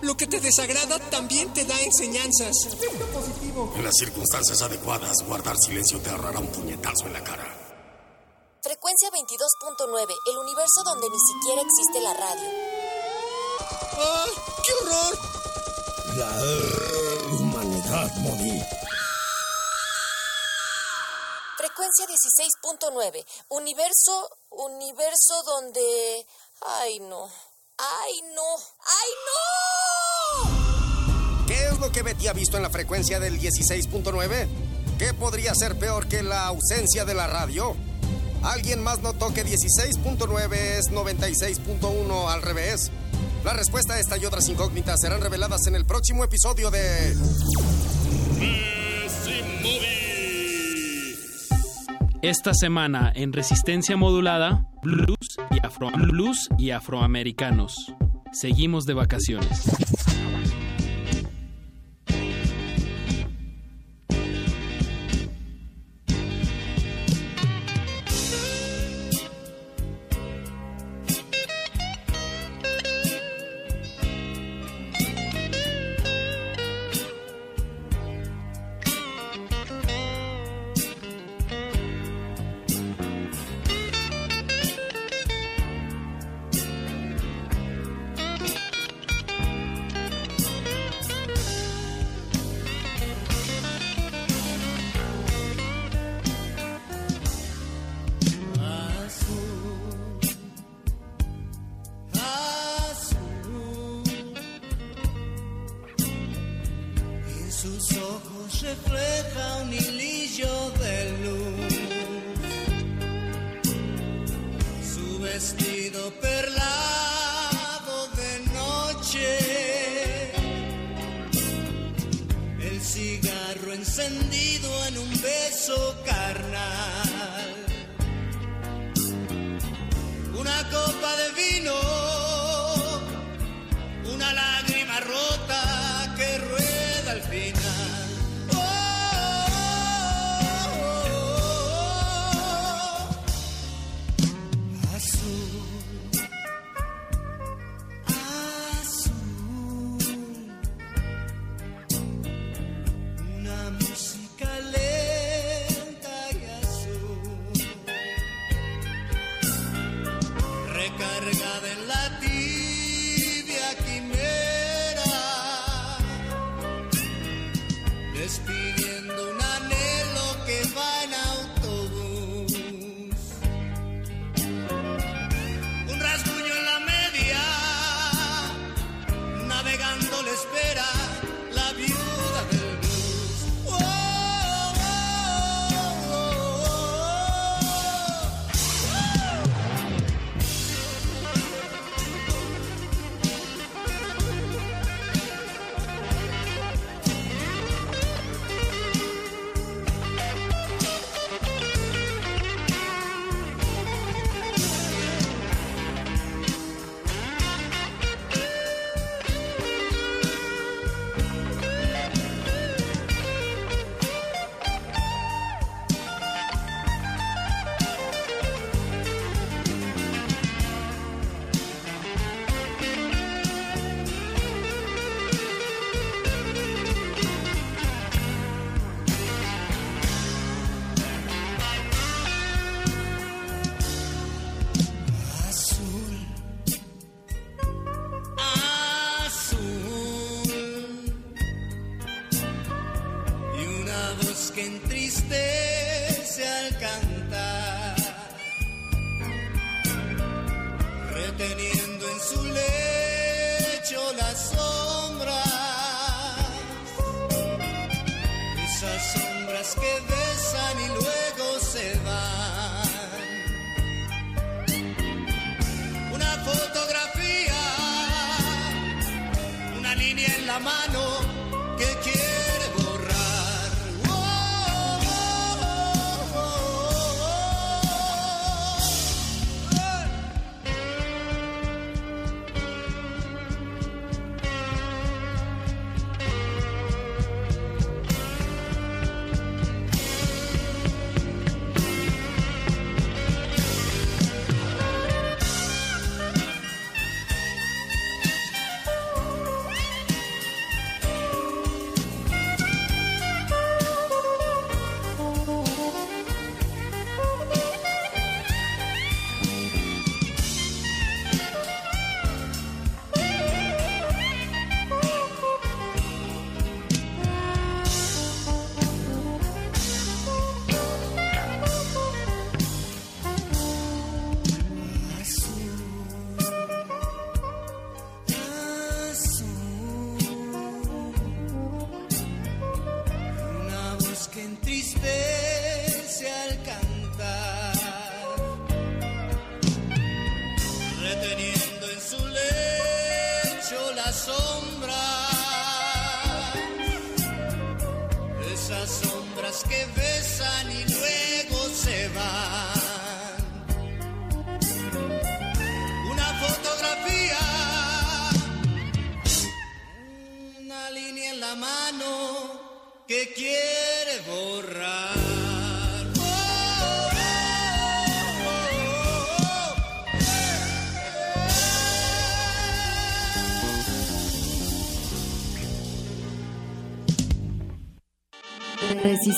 Lo 0.01 0.15
que 0.15 0.27
te 0.27 0.39
desagrada 0.39 0.99
también 1.09 1.51
te 1.53 1.65
da 1.65 1.81
enseñanzas. 1.81 2.53
En 3.75 3.83
las 3.83 3.95
circunstancias 3.97 4.61
adecuadas, 4.61 5.25
guardar 5.25 5.55
silencio 5.57 5.99
te 6.01 6.11
ahorrará 6.11 6.37
un 6.37 6.51
puñetazo 6.51 7.07
en 7.07 7.13
la 7.13 7.23
cara. 7.23 7.47
Frecuencia 8.61 9.09
22.9, 9.09 10.13
el 10.31 10.37
universo 10.37 10.83
donde 10.85 11.09
ni 11.09 11.17
siquiera 11.17 11.63
existe 11.63 11.99
la 11.99 12.13
radio. 12.13 12.49
¡Ah! 13.97 14.25
¡Qué 14.63 14.73
horror! 14.85 15.17
La 16.17 17.37
humanidad, 17.39 18.15
Modi. 18.17 18.82
Frecuencia 21.75 22.05
16.9, 22.05 23.25
universo, 23.49 24.29
universo 24.51 25.41
donde... 25.43 26.27
Ay, 26.61 26.99
no. 26.99 27.25
¡Ay, 27.25 28.21
no! 28.35 28.43
¡Ay, 28.85 29.11
no! 30.45 31.47
¿Qué 31.47 31.65
es 31.65 31.79
lo 31.79 31.91
que 31.91 32.03
Betty 32.03 32.27
ha 32.27 32.33
visto 32.33 32.57
en 32.57 32.63
la 32.63 32.69
frecuencia 32.69 33.19
del 33.19 33.39
16.9? 33.39 34.47
¿Qué 34.99 35.15
podría 35.15 35.55
ser 35.55 35.79
peor 35.79 36.07
que 36.07 36.21
la 36.21 36.45
ausencia 36.45 37.05
de 37.05 37.15
la 37.15 37.25
radio? 37.25 37.75
¿Alguien 38.43 38.83
más 38.83 38.99
notó 38.99 39.33
que 39.33 39.43
16.9 39.43 40.53
es 40.53 40.91
96.1 40.91 42.27
al 42.31 42.43
revés? 42.43 42.91
La 43.43 43.53
respuesta 43.53 43.95
a 43.95 43.99
esta 43.99 44.17
y 44.17 44.25
otras 44.25 44.47
incógnitas 44.47 44.99
serán 45.01 45.21
reveladas 45.21 45.65
en 45.65 45.75
el 45.75 45.85
próximo 45.87 46.23
episodio 46.23 46.69
de... 46.69 47.15
Esta 52.23 52.53
semana 52.53 53.11
en 53.13 53.33
Resistencia 53.33 53.97
Modulada, 53.97 54.65
blues 54.81 55.17
y, 55.51 55.59
y 56.57 56.71
afroamericanos. 56.71 57.93
Seguimos 58.31 58.85
de 58.85 58.93
vacaciones. 58.93 59.82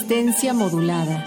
Resistencia 0.07 0.53
modulada. 0.53 1.24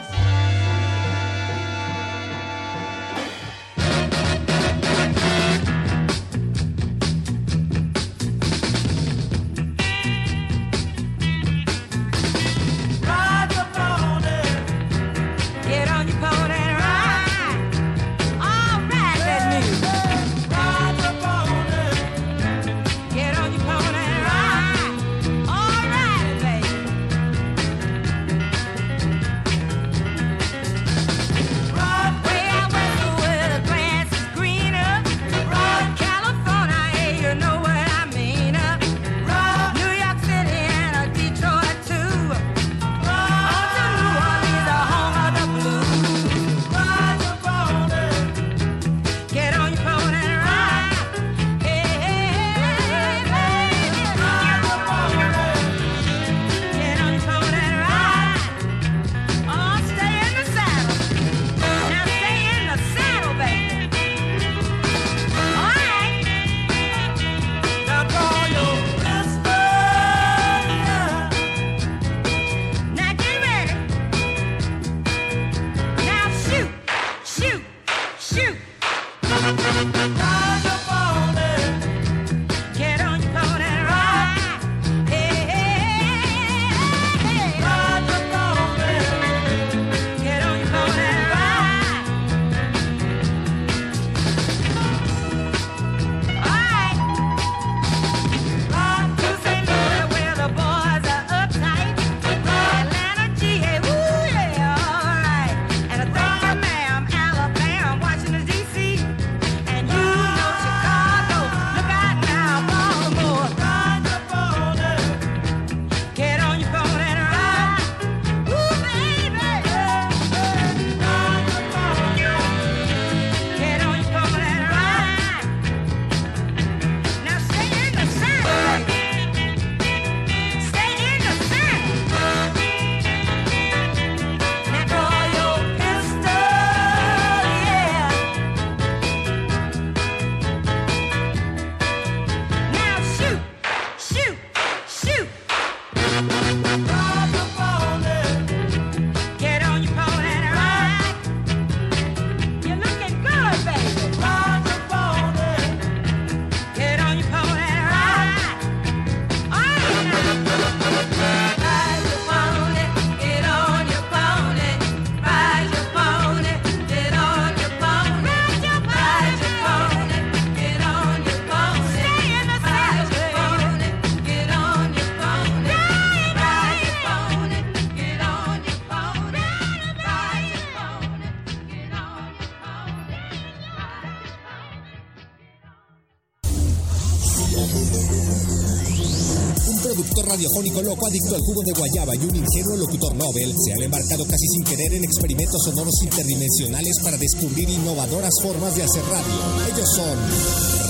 Adicto 191.29 191.37
al 191.37 191.43
jugo 191.43 191.63
de 191.63 191.73
guayaba 191.73 192.15
y 192.15 192.19
un 192.19 192.37
ingenuo 192.37 192.77
locutor 192.77 193.15
Nobel 193.15 193.55
se 193.65 193.73
han 193.73 193.83
embarcado 193.83 194.25
casi 194.27 194.47
sin 194.49 194.65
querer 194.65 194.95
en 194.95 195.05
experimentos 195.05 195.63
sonoros 195.65 195.95
interdimensionales 196.03 196.97
para 197.03 197.17
descubrir 197.17 197.69
innovadoras 197.69 198.33
formas 198.43 198.75
de 198.77 198.83
hacer 198.83 199.03
radio. 199.05 199.75
Ellos 199.75 199.89
son 199.95 200.19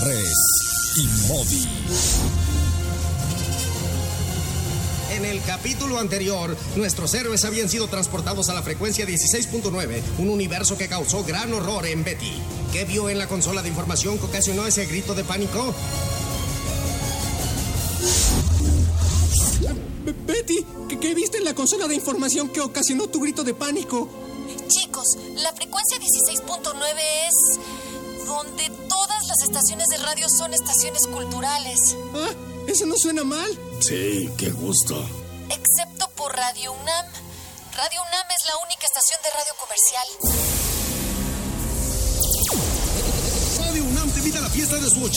Res 0.05 0.35
y 0.97 1.29
Modi. 1.29 1.69
En 5.11 5.25
el 5.25 5.43
capítulo 5.43 5.99
anterior, 5.99 6.57
nuestros 6.77 7.13
héroes 7.15 7.45
habían 7.45 7.69
sido 7.69 7.89
transportados 7.89 8.49
a 8.51 8.55
la 8.55 8.63
frecuencia 8.63 9.07
16.9, 9.07 10.03
un 10.19 10.29
universo 10.29 10.79
que 10.79 10.89
causó 10.89 11.25
gran 11.25 11.53
horror 11.53 11.87
en 11.87 12.05
Betty. 12.05 12.33
¿Qué 12.73 12.85
vio 12.85 13.09
en 13.09 13.19
la 13.19 13.27
consola 13.27 13.63
de 13.63 13.69
información 13.69 14.19
que 14.19 14.27
ocasionó 14.27 14.67
ese 14.67 14.87
grito 14.87 15.15
de 15.15 15.25
pánico? 15.25 15.75
Viste 21.87 21.87
en 21.87 21.87
la 21.87 21.87
consola 21.87 21.89
de 21.89 21.95
información 21.95 22.49
que 22.49 22.61
ocasionó 22.61 23.07
tu 23.09 23.21
grito 23.21 23.45
de 23.45 23.55
pánico? 23.55 24.09
Chicos, 24.69 25.17
la 25.37 25.53
frecuencia 25.53 25.99
16.9 25.99 26.99
es 27.29 28.27
donde 28.27 28.71
todas 28.89 29.27
las 29.27 29.43
estaciones 29.43 29.87
de 29.89 29.99
radio 29.99 30.27
son 30.29 30.53
estaciones 30.55 31.07
culturales, 31.07 31.97
Ah, 32.15 32.31
eso 32.67 32.85
no 32.87 32.97
suena 32.97 33.25
mal. 33.25 33.49
Sí, 33.81 34.29
qué 34.37 34.51
gusto. 34.51 35.03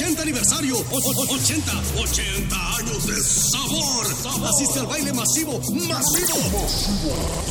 80 0.01 0.21
aniversario. 0.23 0.77
O- 0.77 0.97
o- 0.97 1.35
80, 1.35 1.71
80 1.99 2.75
años 2.77 3.05
de 3.05 3.21
sabor. 3.21 4.07
Asiste 4.49 4.79
al 4.79 4.87
baile 4.87 5.13
masivo, 5.13 5.59
masivo. 5.59 6.67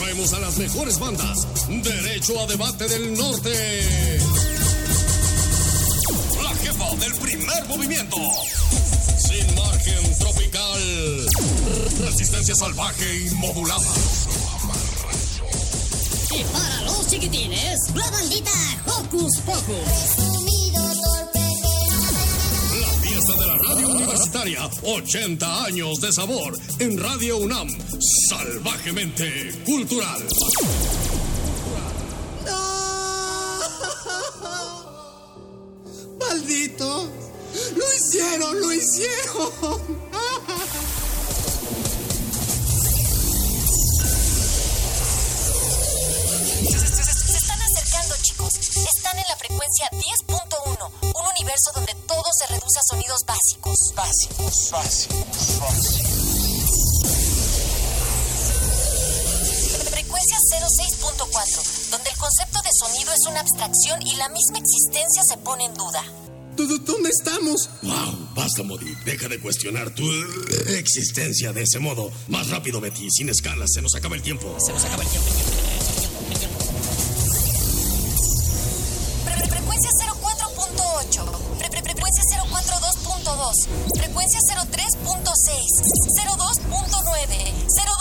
Traemos 0.00 0.32
a 0.32 0.40
las 0.40 0.56
mejores 0.58 0.98
bandas. 0.98 1.46
Derecho 1.68 2.40
a 2.40 2.46
debate 2.46 2.88
del 2.88 3.14
norte. 3.16 3.88
La 6.42 6.50
jefa 6.56 6.96
del 6.96 7.14
primer 7.20 7.68
movimiento. 7.68 8.16
Sin 9.28 9.54
margen 9.54 10.18
tropical. 10.18 11.26
Resistencia 12.00 12.54
salvaje 12.56 13.26
y 13.26 13.30
modulada. 13.36 13.86
Y 16.36 16.42
para 16.52 16.80
los 16.82 17.06
chiquitines, 17.06 17.78
la 17.94 18.10
bandita 18.10 18.50
Hocus 18.86 19.36
Pocus. 19.46 20.29
Universitaria, 24.40 24.70
80 24.82 25.64
años 25.64 26.00
de 26.00 26.12
sabor, 26.12 26.56
en 26.78 26.98
Radio 26.98 27.38
UNAM, 27.38 27.68
salvajemente 28.28 29.52
cultural. 29.64 30.20
Una 63.40 63.48
abstracción 63.48 64.02
y 64.06 64.16
la 64.16 64.28
misma 64.28 64.58
existencia 64.58 65.22
se 65.26 65.36
pone 65.38 65.64
en 65.64 65.72
duda. 65.74 66.02
¿Dó- 66.56 66.66
dó- 66.66 66.78
¿Dónde 66.78 67.08
estamos? 67.08 67.70
Wow, 67.82 68.28
basta, 68.34 68.62
Modi. 68.62 68.94
Deja 69.06 69.28
de 69.28 69.40
cuestionar 69.40 69.88
tu 69.94 70.04
existencia 70.76 71.50
de 71.52 71.62
ese 71.62 71.78
modo. 71.78 72.10
Más 72.28 72.50
rápido, 72.50 72.80
Betty, 72.82 73.08
sin 73.10 73.30
escalas. 73.30 73.70
Se 73.72 73.80
nos 73.80 73.94
acaba 73.94 74.14
el 74.16 74.22
tiempo. 74.22 74.54
Se 74.60 74.72
nos 74.74 74.84
acaba 74.84 75.02
el 75.04 75.08
tiempo. 75.08 75.28
Fre- 79.24 79.36
fre- 79.36 79.48
Frecuencia 79.48 79.90
04.8, 79.90 81.24
fre- 81.58 81.70
fre- 81.70 81.82
frecuencia 81.82 82.22
042.2, 82.44 83.68
frecuencia 83.96 84.38
03.6, 84.40 85.64
02.9, 86.14 87.54
02.5, 87.68 87.99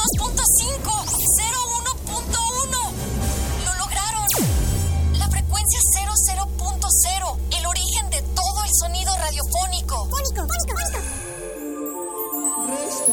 radiofónico. 9.34 10.08
Fónico, 10.10 10.48
fónico, 10.48 10.48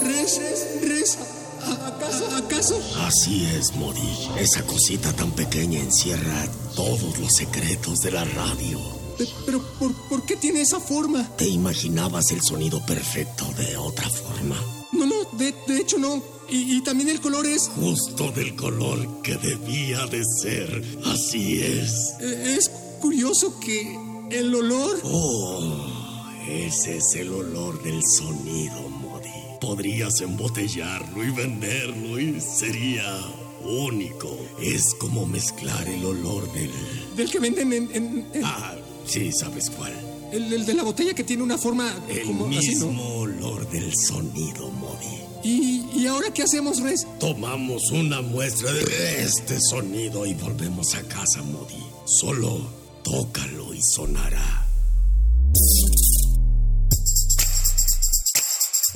Res, 0.03 0.33
res, 0.39 0.81
res. 0.83 1.19
¿A- 1.63 1.87
¿Acaso, 1.89 2.37
acaso? 2.37 2.81
Así 3.07 3.47
es, 3.47 3.75
Modi. 3.75 4.29
Esa 4.39 4.63
cosita 4.67 5.13
tan 5.15 5.31
pequeña 5.33 5.81
encierra 5.81 6.47
todos 6.75 7.19
los 7.19 7.33
secretos 7.35 8.01
de 8.01 8.11
la 8.13 8.25
radio. 8.25 8.79
Pe- 9.19 9.29
Pero, 9.47 9.63
¿por, 9.79 9.93
por 10.09 10.25
qué 10.27 10.37
tiene 10.37 10.61
esa 10.61 10.79
forma? 10.81 11.27
¿Te 11.37 11.49
imaginabas 11.49 12.31
el 12.31 12.43
sonido 12.43 12.85
perfecto 12.87 13.47
de 13.57 13.77
otra 13.77 14.09
forma? 14.11 14.57
No, 14.93 15.07
no, 15.07 15.15
de, 15.33 15.55
de 15.67 15.79
hecho 15.79 15.99
no. 15.99 16.23
Y, 16.49 16.77
y 16.77 16.81
también 16.83 17.09
el 17.09 17.21
color 17.21 17.47
es... 17.47 17.69
Justo 17.81 18.31
del 18.33 18.55
color 18.55 19.23
que 19.23 19.37
debía 19.37 20.07
de 20.07 20.23
ser. 20.43 20.85
Así 21.07 21.61
es. 21.63 22.15
eh, 22.21 22.57
Es 22.59 22.71
curioso 23.01 23.59
que 23.59 23.99
el 24.31 24.55
olor... 24.55 25.01
Oh, 25.03 26.06
ese 26.49 26.97
es 26.99 27.15
el 27.15 27.33
olor 27.33 27.83
del 27.83 28.01
sonido, 28.19 28.89
Modi. 28.89 29.29
Podrías 29.61 30.21
embotellarlo 30.21 31.25
y 31.25 31.31
venderlo 31.31 32.19
y 32.21 32.41
sería 32.41 33.21
único. 33.63 34.37
Es 34.61 34.95
como 34.95 35.27
mezclar 35.27 35.89
el 35.89 36.05
olor 36.05 36.51
del... 36.53 36.71
Del 37.17 37.31
que 37.31 37.39
venden 37.41 37.73
en... 37.73 37.83
en- 37.95 38.27
en- 38.33 38.45
Ah, 38.45 38.75
sí, 39.07 39.31
¿sabes 39.33 39.71
cuál? 39.71 39.93
el, 40.33 40.53
el 40.53 40.67
de 40.67 40.75
la 40.75 40.83
botella 40.83 41.15
que 41.15 41.23
tiene 41.25 41.43
una 41.45 41.57
forma 41.57 41.95
El 42.09 42.23
como 42.27 42.47
así, 42.47 42.57
mismo 42.71 42.91
¿no? 42.93 43.03
olor 43.21 43.69
del 43.71 43.93
sonido, 44.09 44.71
Modi. 44.73 45.21
¿Y, 45.45 45.87
¿Y 45.95 46.07
ahora 46.09 46.33
qué 46.35 46.43
hacemos, 46.43 46.81
Res? 46.81 47.07
Tomamos 47.21 47.91
una 47.93 48.21
muestra 48.23 48.73
de 48.73 49.23
este 49.23 49.57
sonido 49.71 50.27
y 50.27 50.35
volvemos 50.35 50.95
a 50.97 51.03
casa, 51.03 51.43
Modi. 51.43 51.81
Solo 52.07 52.59
tócalo 53.05 53.73
y 53.73 53.81
sonará. 53.83 54.67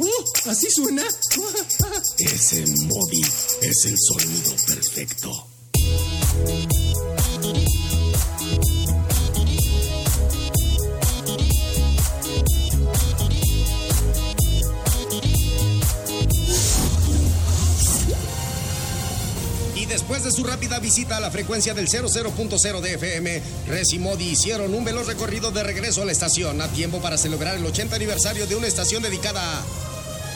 Uh, 0.01 0.49
¿Así 0.49 0.67
suena? 0.71 1.03
Ese 2.19 2.65
Modi 2.87 3.21
es 3.21 3.85
el 3.85 3.97
sonido 3.99 4.57
perfecto. 4.67 5.47
Después 20.11 20.25
de 20.25 20.33
su 20.33 20.43
rápida 20.43 20.81
visita 20.81 21.19
a 21.19 21.21
la 21.21 21.31
frecuencia 21.31 21.73
del 21.73 21.87
00.0 21.87 22.81
de 22.81 22.95
FM, 22.95 23.43
Res 23.69 23.93
y 23.93 24.01
Modi 24.01 24.31
hicieron 24.31 24.75
un 24.75 24.85
veloz 24.85 25.07
recorrido 25.07 25.53
de 25.53 25.63
regreso 25.63 26.03
a 26.03 26.05
la 26.05 26.11
estación 26.11 26.61
a 26.61 26.67
tiempo 26.67 27.01
para 27.01 27.17
celebrar 27.17 27.57
el 27.57 27.65
80 27.65 27.95
aniversario 27.95 28.47
de 28.49 28.57
una 28.57 28.67
estación 28.67 29.05
dedicada 29.05 29.41
a... 29.41 29.89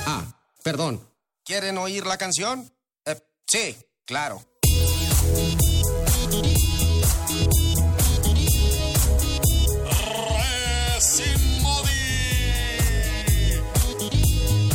Ah, 0.07 0.25
perdón. 0.63 1.01
¿Quieren 1.45 1.79
oír 1.79 2.07
la 2.07 2.17
canción? 2.17 2.71
Eh, 3.05 3.21
sí, 3.47 3.77
claro. 4.07 4.41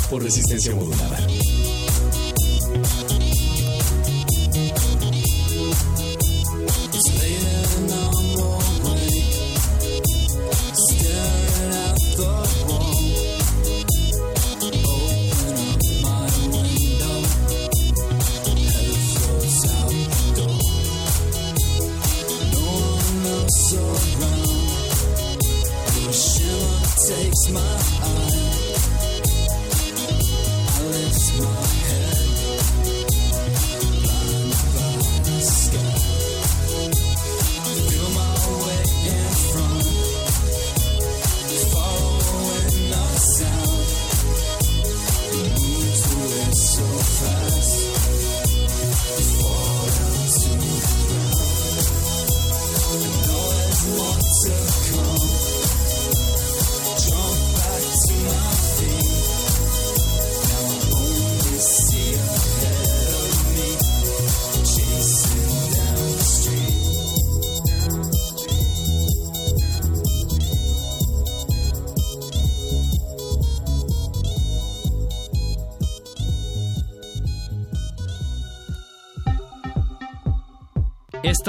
Por 0.10 0.24
resistencia 0.24 0.74
modulada. 0.74 1.20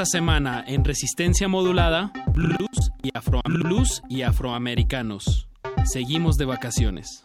esta 0.01 0.19
semana 0.19 0.65
en 0.67 0.83
Resistencia 0.83 1.47
Modulada, 1.47 2.11
blues 2.33 2.91
y, 3.03 3.11
afro, 3.13 3.43
blues 3.45 4.01
y 4.09 4.23
afroamericanos. 4.23 5.47
Seguimos 5.85 6.39
de 6.39 6.47
vacaciones. 6.47 7.23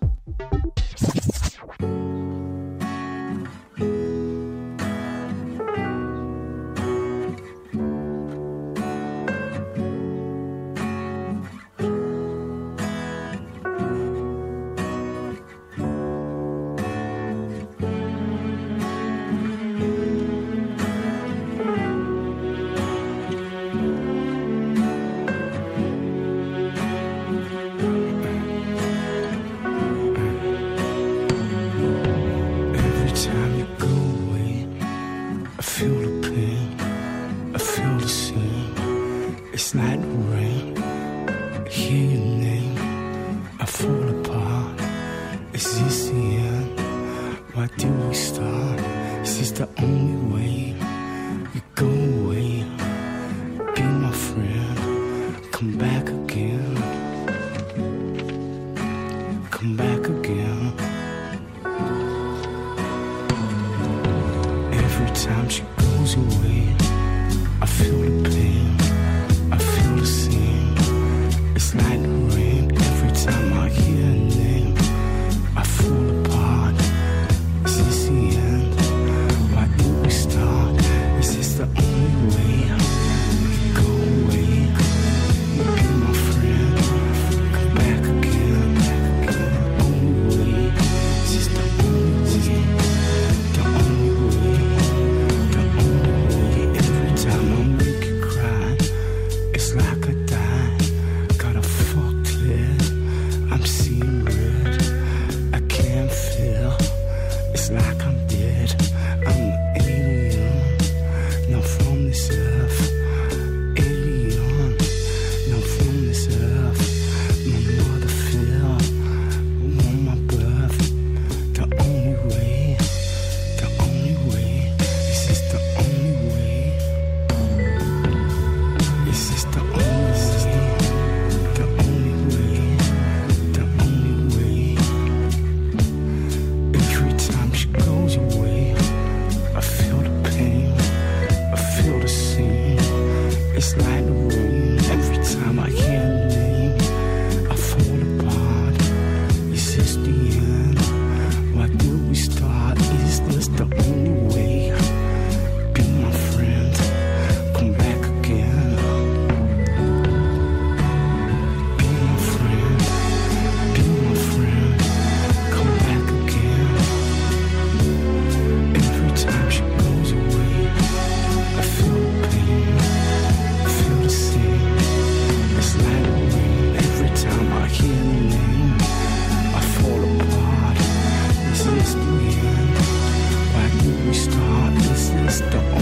Pasto. 185.36 185.75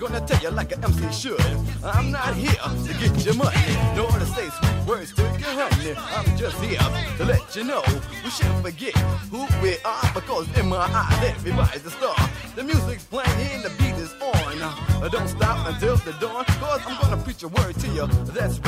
Gonna 0.00 0.26
tell 0.26 0.42
you 0.42 0.50
like 0.50 0.72
an 0.72 0.82
MC 0.82 1.12
should. 1.12 1.40
I'm 1.84 2.10
not 2.10 2.34
here 2.34 2.50
to 2.52 2.92
get 2.94 3.24
your 3.24 3.34
money, 3.34 3.76
nor 3.94 4.08
to 4.08 4.24
say 4.24 4.48
sweet 4.48 4.86
words 4.88 5.12
to 5.12 5.22
your 5.22 5.52
honey. 5.52 5.94
I'm 5.94 6.36
just 6.38 6.56
here 6.62 6.80
to 7.18 7.24
let 7.26 7.54
you 7.54 7.64
know 7.64 7.82
we 8.24 8.30
shouldn't 8.30 8.64
forget 8.64 8.96
who 9.30 9.46
we 9.62 9.76
are 9.84 10.10
because 10.14 10.46
in 10.58 10.68
my 10.70 10.78
eyes 10.78 11.34
everybody's 11.36 11.84
a 11.84 11.90
star. 11.90 12.16
The 12.56 12.64
music's 12.64 13.04
playing, 13.04 13.62
the 13.62 13.70
beat 13.78 13.94
is 13.96 14.14
on. 14.22 15.10
Don't 15.10 15.28
stop 15.28 15.68
until 15.68 15.96
the 15.96 16.12
dawn, 16.12 16.44
cause 16.46 16.80
I'm 16.86 17.00
gonna 17.02 17.22
preach 17.22 17.42
a 17.42 17.48
word 17.48 17.74
to 17.80 17.88
you. 17.88 18.06
That's 18.32 18.58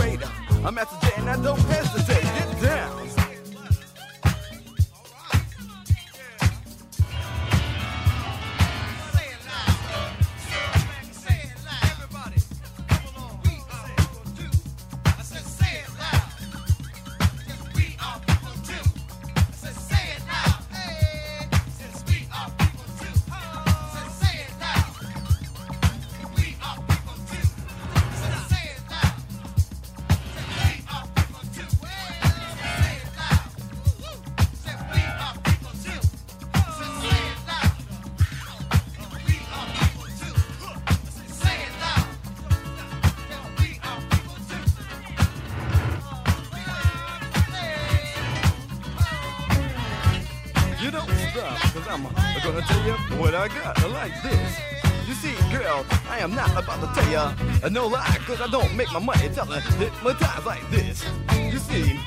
what 53.22 53.36
I 53.36 53.46
got 53.46 53.78
like 53.90 54.20
this. 54.24 54.60
You 55.06 55.14
see, 55.14 55.34
girl, 55.56 55.86
I 56.10 56.18
am 56.18 56.34
not 56.34 56.50
about 56.50 56.80
to 56.82 56.88
tell 57.00 57.08
ya 57.12 57.32
a 57.62 57.70
no 57.70 57.86
lie, 57.86 58.18
cause 58.26 58.40
I 58.40 58.48
don't 58.48 58.74
make 58.76 58.92
my 58.92 58.98
money 58.98 59.28
telling 59.28 59.60
hypnotize 59.78 60.44
like 60.44 60.68
this. 60.70 61.04
You 61.38 61.58
see, 61.58 62.00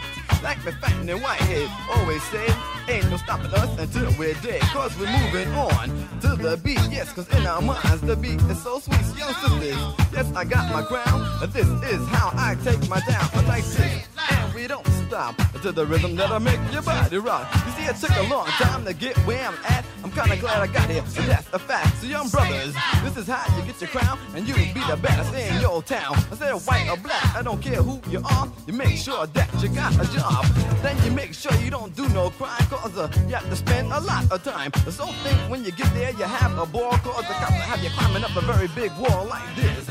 like 0.44 0.60
me 0.66 0.74
fighting 0.82 1.08
in 1.08 1.22
Whitehead 1.22 1.70
always 1.90 2.22
say, 2.24 2.48
ain't 2.90 3.10
no 3.10 3.16
stopping 3.16 3.54
us 3.54 3.80
until 3.80 4.12
we're 4.20 4.34
dead, 4.44 4.60
cause 4.76 4.92
we're 5.00 5.10
moving 5.20 5.48
on 5.54 5.88
to 6.20 6.36
the 6.36 6.60
beat. 6.62 6.84
Yes, 6.92 7.14
cause 7.14 7.30
in 7.30 7.48
our 7.48 7.62
minds 7.62 8.02
the 8.02 8.18
beat 8.18 8.42
is 8.52 8.62
so 8.62 8.80
sweet. 8.80 9.00
Young 9.18 9.34
sisters, 9.36 9.80
yes, 10.12 10.30
I 10.36 10.44
got 10.44 10.70
my 10.74 10.84
crown. 10.84 11.18
This 11.54 11.68
is 11.94 12.06
how 12.10 12.32
I 12.36 12.58
take 12.66 12.90
my 12.90 13.00
down 13.08 13.30
I 13.34 13.42
like 13.48 13.64
this. 13.64 14.06
And 14.32 14.54
we 14.54 14.68
don't 14.68 14.86
stop 15.08 15.38
to 15.62 15.72
the 15.72 15.86
rhythm 15.86 16.18
that'll 16.18 16.42
make 16.42 16.60
your 16.74 16.82
body 16.82 17.20
rock. 17.20 17.48
You 17.66 17.72
see, 17.72 17.86
it 17.90 17.96
took 17.96 18.18
a 18.18 18.28
long 18.30 18.48
time 18.48 18.84
to 18.84 18.94
get 18.94 19.16
where 19.20 19.48
I'm 19.48 19.56
at. 19.64 19.85
Kinda 20.16 20.38
glad 20.38 20.62
I 20.62 20.68
got 20.68 20.90
here, 20.90 21.04
that's 21.28 21.48
a 21.52 21.60
fact. 21.60 21.98
So, 21.98 22.08
young 22.08 22.30
brothers, 22.30 22.74
this 23.04 23.18
is 23.18 23.28
how 23.28 23.44
you 23.58 23.66
get 23.66 23.82
your 23.82 23.90
crown, 23.90 24.18
and 24.34 24.48
you 24.48 24.54
be 24.54 24.82
the 24.88 24.96
best 24.96 25.34
in 25.36 25.60
your 25.60 25.84
town. 25.84 26.16
I 26.32 26.36
said 26.36 26.54
white 26.54 26.88
or 26.90 26.96
black, 26.96 27.36
I 27.36 27.42
don't 27.42 27.62
care 27.62 27.84
who 27.84 28.00
you 28.10 28.22
are. 28.24 28.48
You 28.66 28.72
make 28.74 28.98
sure 28.98 29.28
that 29.28 29.50
you 29.62 29.68
got 29.68 29.94
a 29.94 30.10
job. 30.18 30.46
Then 30.82 30.96
you 31.04 31.12
make 31.12 31.34
sure 31.34 31.54
you 31.56 31.70
don't 31.70 31.94
do 31.98 32.08
no 32.10 32.30
crime, 32.30 32.66
cause 32.70 32.98
uh, 32.98 33.12
you 33.28 33.36
have 33.36 33.50
to 33.50 33.58
spend 33.58 33.92
a 33.92 34.00
lot 34.00 34.32
of 34.32 34.42
time. 34.42 34.72
So, 34.90 35.06
think 35.24 35.38
when 35.52 35.66
you 35.66 35.72
get 35.72 35.94
there, 35.94 36.12
you 36.12 36.24
have 36.24 36.58
a 36.58 36.66
ball, 36.66 36.92
cause 36.92 37.28
the 37.28 37.34
cops 37.34 37.52
will 37.52 37.68
have 37.72 37.84
you 37.84 37.90
climbing 37.90 38.24
up 38.24 38.36
a 38.38 38.42
very 38.42 38.70
big 38.70 38.92
wall 38.98 39.26
like 39.26 39.54
this. 39.58 39.90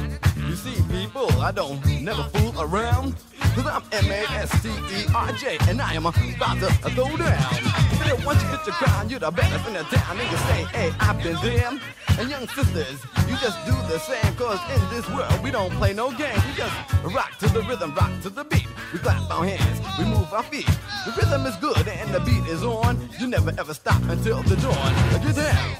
You 0.55 0.61
see, 0.61 0.82
people, 0.82 1.28
I 1.42 1.50
don't 1.50 1.84
never 2.00 2.22
fool 2.22 2.62
around. 2.62 3.16
Cause 3.57 3.66
I'm 3.66 3.82
M-A-S-T-E-R-J 3.90 5.59
and 5.68 5.82
I 5.82 5.94
am 5.94 6.07
about 6.07 6.61
to 6.61 6.70
throw 6.94 7.16
down. 7.16 7.55
Still, 7.98 8.24
once 8.24 8.40
you 8.40 8.48
get 8.50 8.64
your 8.64 8.76
crown, 8.76 9.11
you're 9.11 9.18
the 9.18 9.32
best 9.32 9.66
in 9.66 9.74
the 9.74 9.82
town. 9.82 10.16
You 10.16 10.36
say, 10.46 10.64
hey, 10.70 10.92
I've 11.00 11.20
been 11.20 11.34
there. 11.42 11.72
And 12.20 12.30
young 12.30 12.46
sisters, 12.46 13.02
you 13.26 13.36
just 13.38 13.66
do 13.66 13.72
the 13.90 13.98
same. 13.98 14.32
Cause 14.36 14.61
in 14.70 14.80
this 14.94 15.11
world, 15.11 15.42
we 15.42 15.50
don't 15.50 15.72
play 15.72 15.92
no 15.92 16.12
games. 16.12 16.40
We 16.46 16.55
just 16.55 17.02
rock 17.02 17.36
to 17.38 17.48
the 17.48 17.62
rhythm, 17.62 17.92
rock 17.96 18.12
to 18.22 18.30
the 18.30 18.44
beat. 18.44 18.68
We 18.92 19.00
clap 19.00 19.28
our 19.32 19.44
hands, 19.44 19.80
we 19.98 20.05
move 20.05 20.32
our 20.32 20.44
feet. 20.44 20.70
The 21.05 21.14
rhythm 21.16 21.46
is 21.46 21.57
good 21.57 21.88
and 21.88 22.14
the 22.14 22.20
beat 22.20 22.46
is 22.46 22.62
on. 22.62 23.09
You 23.18 23.26
never 23.26 23.52
ever 23.59 23.74
stop 23.74 24.00
until 24.05 24.40
the 24.44 24.55
dawn. 24.55 24.94
Get 25.20 25.34
down. 25.34 25.74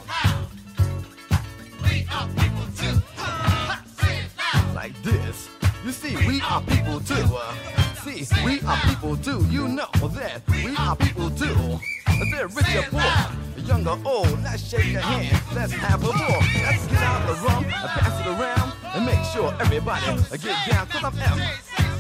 Like 4.85 5.03
this. 5.03 5.49
You 5.83 5.93
see, 5.93 6.15
we 6.29 6.43
are 6.43 6.61
people 6.61 7.01
too. 7.01 7.25
See, 8.05 8.27
we 8.45 8.61
are 8.69 8.77
people 8.85 9.17
too. 9.17 9.43
You 9.49 9.67
know 9.67 9.89
that 10.13 10.43
we 10.47 10.77
are 10.77 10.95
people 10.95 11.31
too. 11.31 11.81
They're 12.31 12.49
rich 12.49 12.77
or 12.77 12.83
poor, 12.93 13.65
young 13.65 13.89
or 13.89 13.99
old. 14.05 14.43
Let's 14.43 14.69
shake 14.69 14.93
a 14.93 15.01
hand. 15.01 15.41
Let's 15.57 15.73
have 15.73 16.05
a 16.05 16.13
ball. 16.13 16.41
Let's 16.67 16.87
get 16.89 17.01
out 17.01 17.27
the 17.27 17.33
rum 17.49 17.65
and 17.65 17.73
pass 17.73 18.21
it 18.21 18.27
around 18.29 18.73
and 18.95 19.07
make 19.07 19.25
sure 19.33 19.57
everybody 19.59 20.05
get 20.37 20.69
down. 20.69 20.87
Cause 20.89 21.03
I'm 21.03 21.19
M, 21.19 21.39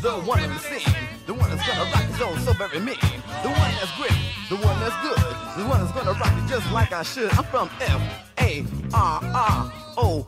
the 0.03 0.12
one 0.28 0.45
in 0.45 0.51
the 0.51 0.59
scene. 0.59 0.95
The 1.24 1.32
one 1.32 1.49
that's 1.49 1.66
gonna 1.66 1.91
rock 1.91 2.05
his 2.05 2.20
own 2.20 2.39
so 2.41 2.53
very 2.53 2.80
mean. 2.80 3.01
The 3.43 3.49
one 3.49 3.72
that's 3.80 3.97
great. 3.97 4.18
The 4.51 4.57
one 4.57 4.78
that's 4.80 5.01
good. 5.01 5.24
The 5.57 5.64
one 5.66 5.80
that's 5.80 5.93
gonna 5.93 6.12
rock 6.20 6.35
it 6.37 6.47
just 6.51 6.70
like 6.70 6.93
I 6.93 7.03
should. 7.03 7.32
I'm 7.32 7.45
from 7.45 7.70
F 7.80 8.03
A 8.41 8.62
R 8.93 9.20
R 9.24 9.72
O 9.97 10.26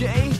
C 0.00 0.06
K. 0.06 0.30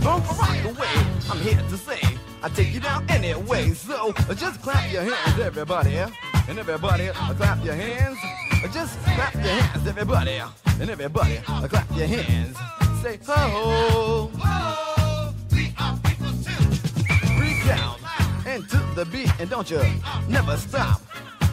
From 0.00 0.22
Rockaway, 0.22 0.96
I'm 1.30 1.40
here 1.40 1.62
to 1.68 1.76
say 1.76 2.00
I 2.42 2.48
take 2.48 2.72
you 2.72 2.80
down 2.80 3.04
anyway. 3.10 3.68
So 3.74 4.14
just 4.34 4.62
clap 4.62 4.90
your 4.90 5.02
hands, 5.02 5.38
everybody, 5.38 5.96
and 5.96 6.58
everybody 6.58 7.08
clap 7.36 7.62
your 7.62 7.74
hands. 7.74 8.16
Just 8.72 8.98
clap 9.00 9.34
your 9.34 9.42
hands, 9.42 9.86
everybody, 9.86 10.40
and 10.80 10.88
everybody 10.88 11.36
clap 11.36 11.94
your 11.94 12.06
hands. 12.06 12.56
Say 13.02 13.18
ho. 13.26 14.30
Breathe 17.36 17.66
down 17.66 17.98
into 18.46 18.78
the 18.94 19.04
beat, 19.12 19.38
and 19.38 19.50
don't 19.50 19.70
you 19.70 19.82
never 20.30 20.56
stop. 20.56 21.02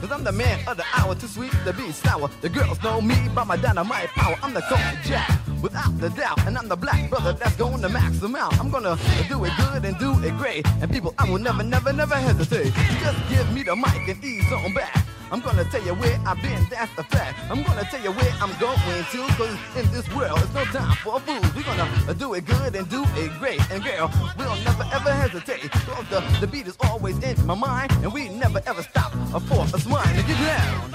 Cause 0.02 0.12
I'm 0.12 0.24
the 0.24 0.32
man 0.32 0.60
of 0.68 0.78
the 0.78 0.86
hour, 0.96 1.16
too 1.16 1.28
sweet 1.28 1.52
to 1.66 1.74
be 1.74 1.92
sour. 1.92 2.30
The 2.42 2.50
girls 2.50 2.82
know 2.84 3.02
me 3.02 3.16
by 3.34 3.44
my 3.44 3.58
dynamite 3.58 4.10
power. 4.10 4.36
I'm 4.44 4.54
the 4.54 4.62
cold 4.62 4.82
jack, 5.04 5.40
without 5.62 5.98
the 6.00 6.10
doubt. 6.10 6.40
And 6.46 6.58
I'm 6.58 6.68
the 6.68 6.76
black 6.76 7.10
brother 7.10 7.34
that's 7.34 7.56
going 7.56 7.82
to 7.82 7.90
max 7.90 8.20
them 8.20 8.36
out. 8.36 8.58
I'm 8.60 8.70
gonna 8.70 8.98
do 9.28 9.44
it 9.46 9.54
good 9.58 9.86
and 9.86 9.98
do 9.98 10.14
it 10.24 10.38
great. 10.38 10.68
And 10.82 10.92
people, 10.92 11.16
I 11.18 11.30
will 11.30 11.40
never, 11.40 11.64
never, 11.64 11.92
never 11.92 12.16
hesitate. 12.16 12.74
Just 13.02 13.30
give 13.30 13.52
me 13.54 13.64
the 13.64 13.76
mic 13.76 14.08
and 14.08 14.24
ease 14.24 14.52
on 14.52 14.74
back. 14.74 15.04
I'm 15.30 15.42
gonna 15.42 15.66
tell 15.66 15.84
you 15.84 15.94
where 15.96 16.18
I've 16.26 16.42
been, 16.42 16.66
that's 16.70 16.94
the 16.96 17.04
fact. 17.04 17.38
I'm 17.52 17.62
gonna 17.64 17.84
tell 17.84 18.02
you 18.02 18.12
where 18.12 18.32
I'm 18.42 18.58
going 18.60 18.78
to, 19.12 19.28
cause 19.36 19.58
in 19.76 19.92
this 19.92 20.08
world, 20.16 20.40
it's 20.40 20.54
no 20.54 20.64
time 20.66 20.96
for 21.04 21.20
fools. 21.20 21.54
We're 21.54 21.64
gonna 21.64 22.14
do 22.14 22.34
it 22.34 22.46
good 22.46 22.76
and 22.76 22.90
do 22.90 23.04
it 23.16 23.32
great. 23.40 23.60
And 23.70 23.84
girl, 23.84 24.10
we'll 24.38 24.56
never 24.64 24.84
ever 24.94 25.12
hesitate. 25.12 25.70
Cause 25.72 26.08
the, 26.10 26.22
the 26.40 26.48
beat 26.48 26.68
is 26.68 26.78
always 26.86 27.18
in 27.24 27.46
my 27.46 27.56
mind, 27.56 27.92
and 28.04 28.14
we 28.14 28.30
never 28.30 28.62
ever 28.66 28.82
stop 28.84 29.14
a 29.34 29.80
smile 29.80 30.16
to 30.16 30.24
get 30.24 30.38
down. 30.40 30.92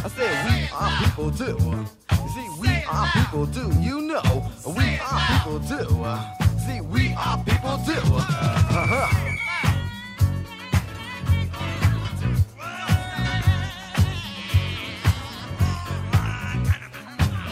I 0.00 0.08
said 0.08 0.46
we 0.46 0.68
are 0.72 1.04
people 1.04 1.30
too. 1.30 1.58
You 2.22 2.28
see, 2.30 2.48
we 2.60 2.84
are 2.88 3.06
people 3.12 3.46
too. 3.46 3.70
You 3.80 4.00
know, 4.02 4.50
we 4.66 4.98
are 4.98 5.20
people 5.28 5.60
too. 5.60 6.47
See, 6.68 6.82
we 6.82 7.14
are 7.14 7.42
people 7.44 7.78
too. 7.78 7.92
Uh-huh. 7.94 9.08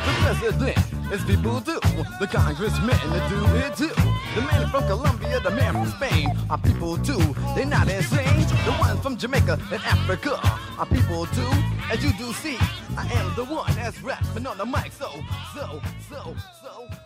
The 0.05 0.13
president 0.21 0.77
is 1.11 1.25
people 1.25 1.61
too. 1.63 1.81
The 2.21 2.27
congressmen 2.27 2.99
do 3.31 3.47
it 3.57 3.75
too. 3.77 3.89
The 4.35 4.43
man 4.43 4.69
from 4.69 4.87
Colombia, 4.87 5.41
the 5.41 5.51
man 5.51 5.73
from 5.73 5.87
Spain 5.87 6.37
are 6.51 6.59
people 6.59 6.99
too. 6.99 7.35
They're 7.55 7.65
not 7.65 7.89
insane. 7.89 8.41
The 8.67 8.77
ones 8.79 9.01
from 9.01 9.17
Jamaica 9.17 9.59
and 9.73 9.83
Africa 9.85 10.39
are 10.79 10.87
people 10.87 11.25
too. 11.25 11.51
As 11.91 12.05
you 12.05 12.13
do 12.19 12.35
see, 12.35 12.59
I 12.99 13.07
am 13.15 13.35
the 13.35 13.45
one 13.47 13.75
that's 13.77 13.99
rapping 14.03 14.47
on 14.47 14.59
the 14.59 14.67
mic. 14.67 14.93
So, 14.93 15.09
so, 15.55 15.81
so, 16.11 16.37
so. 16.63 17.06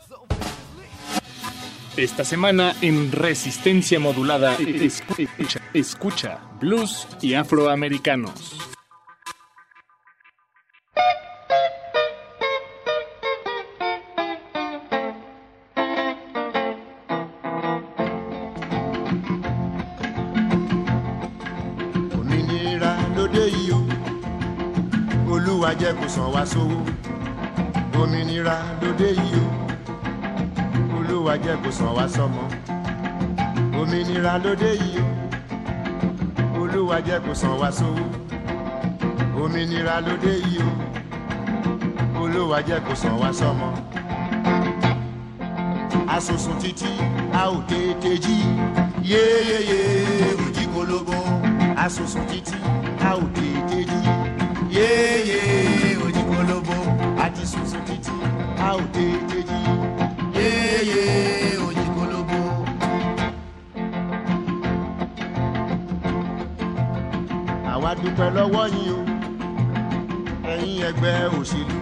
Esta 1.96 2.24
semana 2.24 2.74
en 2.80 3.12
Resistencia 3.12 3.98
Modulada, 4.00 4.54
escucha, 4.56 5.60
escucha 5.74 6.40
blues 6.60 7.06
y 7.20 7.34
afroamericanos. 7.34 8.70
òmìnira 22.18 22.92
lóde 23.16 23.44
yìí 23.54 23.72
o 23.78 23.80
olúwa 25.34 25.70
jẹ́ 25.80 25.92
kó 25.98 26.06
san 26.14 26.28
wá 26.34 26.42
sówó 26.52 26.78
òmìnira 28.00 28.54
lóde 28.82 29.08
yìí 29.18 29.38
o 29.44 29.49
olúwa 31.30 31.38
jẹ́ 31.44 31.56
kó 31.62 31.70
san 31.70 31.88
wá 31.96 32.06
sọ́mọ. 32.08 32.42
Òmìnira 33.80 34.34
lóde 34.44 34.70
yìí 34.82 35.00
o. 35.00 36.60
Olúwa 36.60 36.96
jẹ́ 37.06 37.20
kó 37.24 37.34
san 37.34 37.54
wá 37.60 37.70
sówó. 37.78 38.04
Òmìnira 39.42 39.94
lóde 40.06 40.32
yìí 40.44 40.58
o. 40.68 40.72
Olúwa 42.22 42.58
jẹ́ 42.68 42.80
kó 42.86 42.94
san 42.94 43.14
wá 43.20 43.30
sọ́mọ. 43.32 43.68
Asosun 46.14 46.56
títí 46.62 46.90
a 47.32 47.42
ò 47.54 47.58
tètè 47.68 48.12
jí. 48.24 48.36
Yéyéyé 49.10 49.78
òjì 50.44 50.64
kólóbó. 50.74 51.16
Asosun 51.84 52.24
títí 52.30 52.56
a 53.08 53.10
ò 53.14 53.24
tètè 53.36 53.78
jí. 53.90 54.00
Yéyé 54.76 55.49
dúpẹ́ 68.20 68.34
lọ́wọ́ 68.36 68.64
yín 68.74 68.92
o. 68.96 69.00
Ẹ̀yin 70.52 70.82
ẹgbẹ́ 70.88 71.14
òṣèlú 71.38 71.76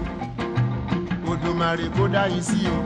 odùmarè 1.30 1.86
kó 1.96 2.04
dá 2.14 2.22
yín 2.32 2.42
sí 2.48 2.58
o. 2.76 2.78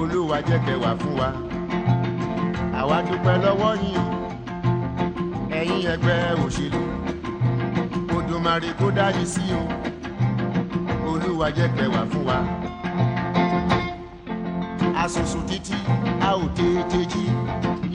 Olúwa 0.00 0.38
jẹ́ 0.48 0.58
kẹwàá 0.66 0.92
fún 1.00 1.12
wa. 1.18 1.28
Àwa 2.80 2.96
dúpẹ́ 3.08 3.34
lọ́wọ́ 3.44 3.72
yín 3.82 3.96
o. 4.02 4.06
Ẹ̀yin 5.58 5.82
ẹgbẹ́ 5.92 6.16
òṣèlú 6.44 6.82
odùmarè 8.16 8.70
kó 8.80 8.86
dá 8.96 9.06
yín 9.16 9.26
sí 9.34 9.42
o. 9.60 9.62
Olúwa 11.10 11.48
jẹ́ 11.56 11.68
kẹwàá 11.76 12.02
fún 12.10 12.22
wa. 12.28 12.38
Asosun 15.02 15.42
títí 15.48 15.76
a 16.28 16.30
ò 16.42 16.44
tètè 16.56 17.00
jí. 17.12 17.24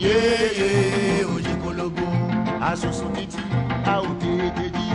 Yéyé 0.04 0.70
òjì 1.34 1.54
kólóbó 1.64 2.06
asosun 2.70 3.12
títí 3.18 3.55
a 3.86 3.96
ò 4.02 4.10
tètè 4.22 4.66
jí. 4.76 4.88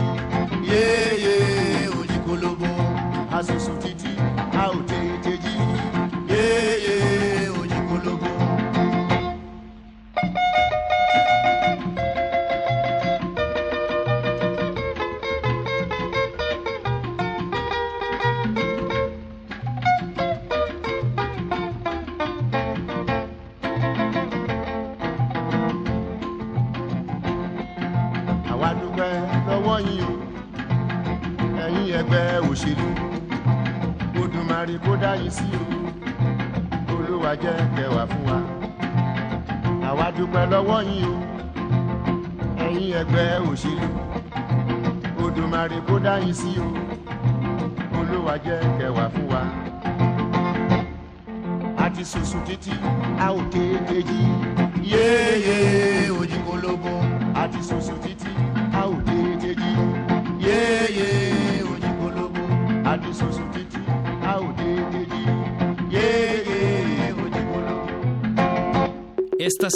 Òjì 1.99 2.17
kólóbó 2.25 2.69
asosun 3.37 3.77
títí 3.83 4.10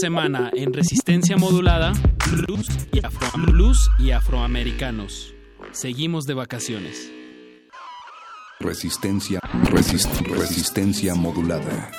semana 0.05 0.51
en 0.53 0.71
Resistencia 0.71 1.35
Modulada, 1.35 1.91
blues 2.31 3.89
y, 3.97 4.11
afroamericanos. 4.11 5.33
Seguimos 5.71 6.25
de 6.25 6.35
vacaciones. 6.35 7.11
Resistencia, 8.59 9.39
resist- 9.71 10.21
resistencia 10.27 11.15
modulada. 11.15 11.89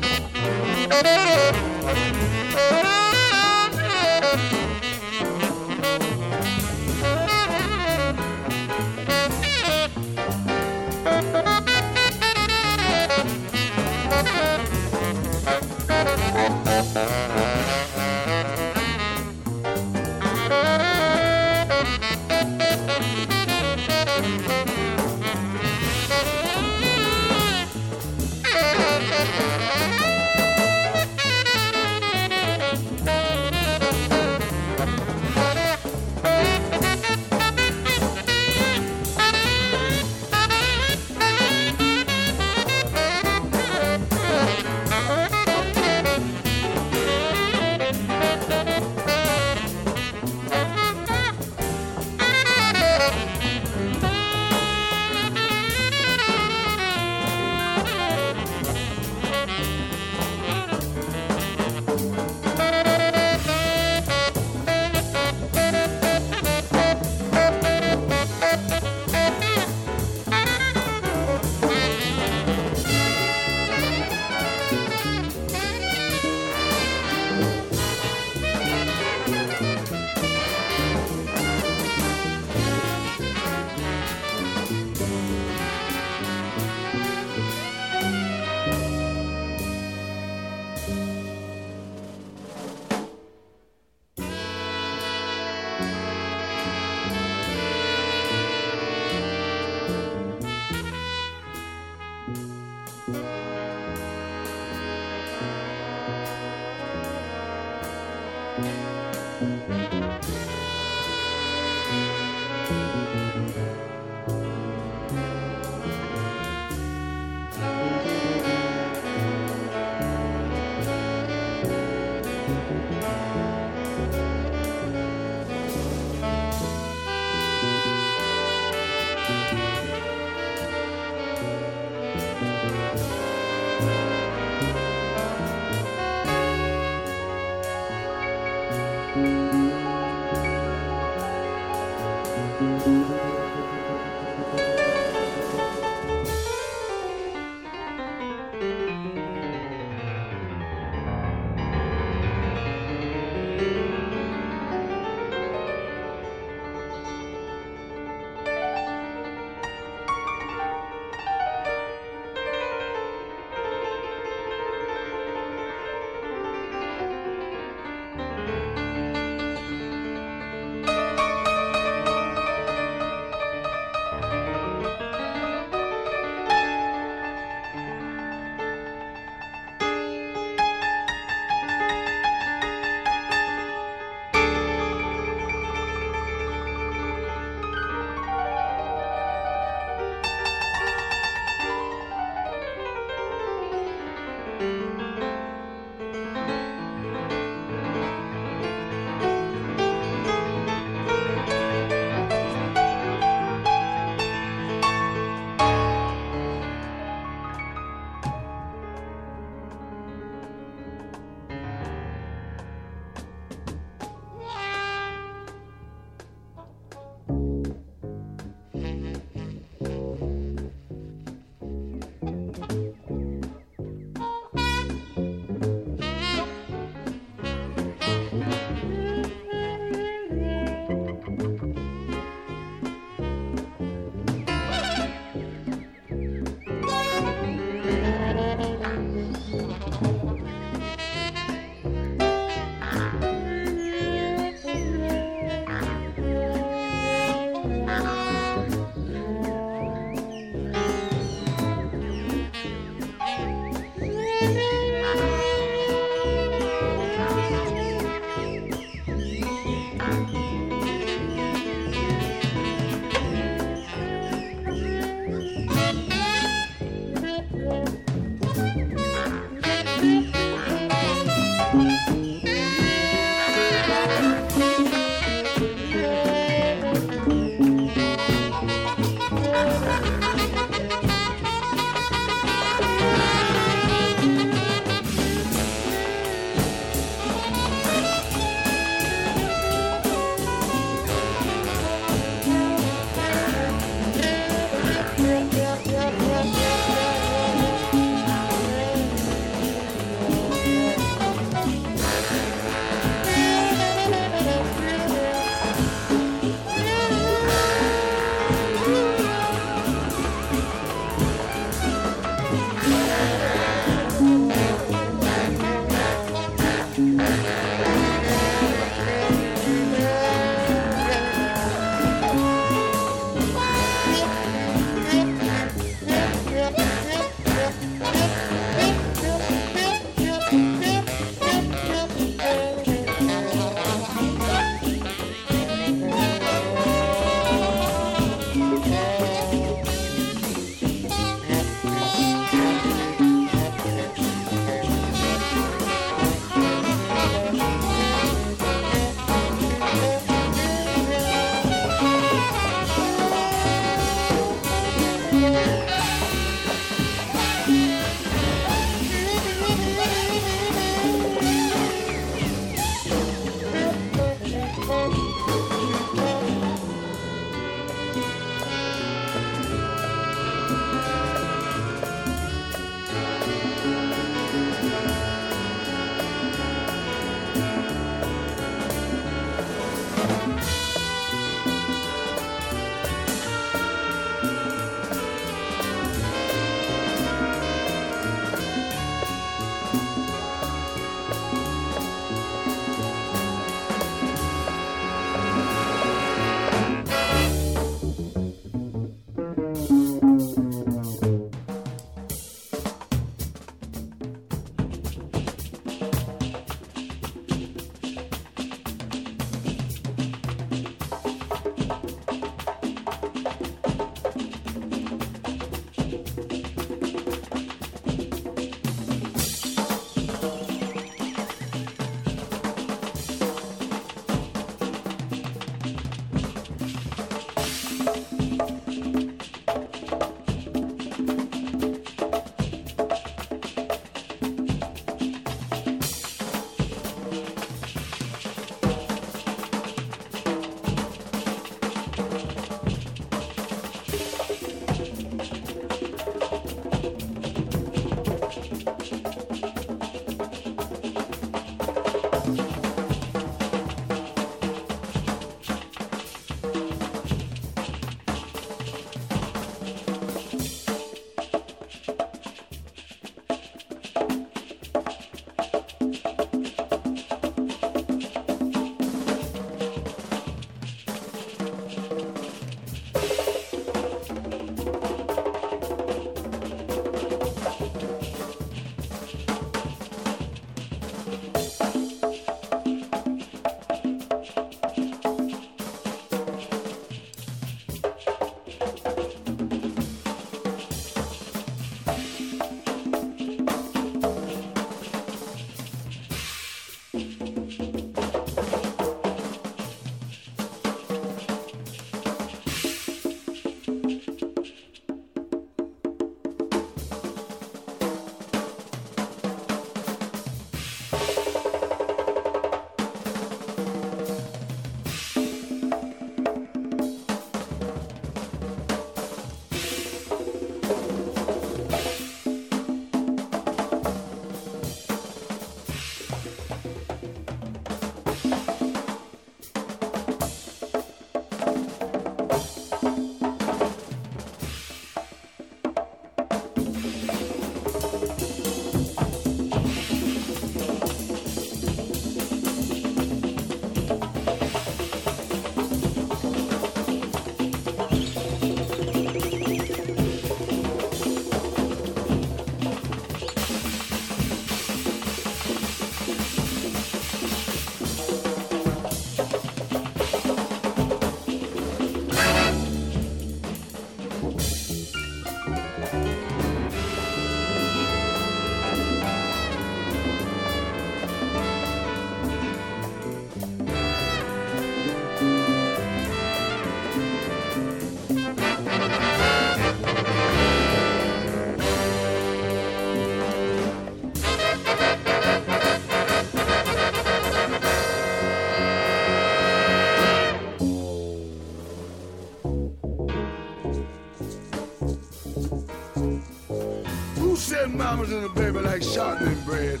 Mama's 598.10 598.30
little 598.30 598.48
baby 598.48 598.78
like 598.78 599.02
shortening 599.02 599.60
bread? 599.64 600.00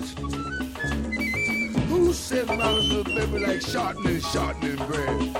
Who 1.90 2.14
said 2.14 2.46
mama's 2.46 2.88
little 2.90 3.14
baby 3.14 3.38
like 3.44 3.60
shortening, 3.60 4.20
shortening 4.20 4.76
bread? 4.86 5.34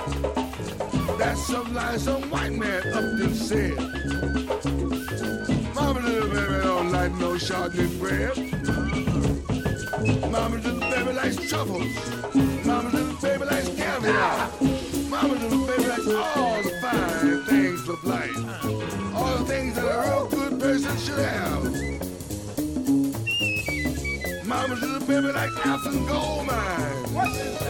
That's 1.17 1.47
some 1.47 1.73
lie 1.73 1.97
some 1.97 2.29
white 2.29 2.51
man 2.51 2.87
up 2.93 3.17
there 3.17 3.33
said. 3.33 3.75
Mama's 5.73 6.03
little 6.03 6.29
baby 6.29 6.61
don't 6.61 6.91
like 6.91 7.11
no 7.13 7.39
shortening 7.39 7.97
bread. 7.97 8.37
Mama's 10.31 10.63
little 10.63 10.79
baby 10.91 11.13
likes 11.13 11.49
truffles. 11.49 11.95
Mama's 12.65 12.93
little 12.93 13.15
baby 13.19 13.45
likes 13.45 13.69
caviar. 13.69 14.49
Mama's 15.09 15.41
little 15.41 15.65
baby 15.65 15.87
likes 15.87 16.07
all 16.37 16.61
the 16.61 16.71
fine 16.83 17.43
things 17.45 17.89
of 17.89 18.03
life. 18.03 18.37
All 19.15 19.37
the 19.39 19.45
things 19.45 19.73
that 19.73 19.85
a 19.85 20.01
real 20.07 20.27
good 20.27 20.59
person 20.59 20.95
should 20.99 21.17
have. 21.17 21.78
Baby 25.29 25.41
likes 25.41 25.57
African 25.57 26.05
gold 26.07 26.47
mine. 26.47 27.13
What's 27.13 27.37
this 27.37 27.61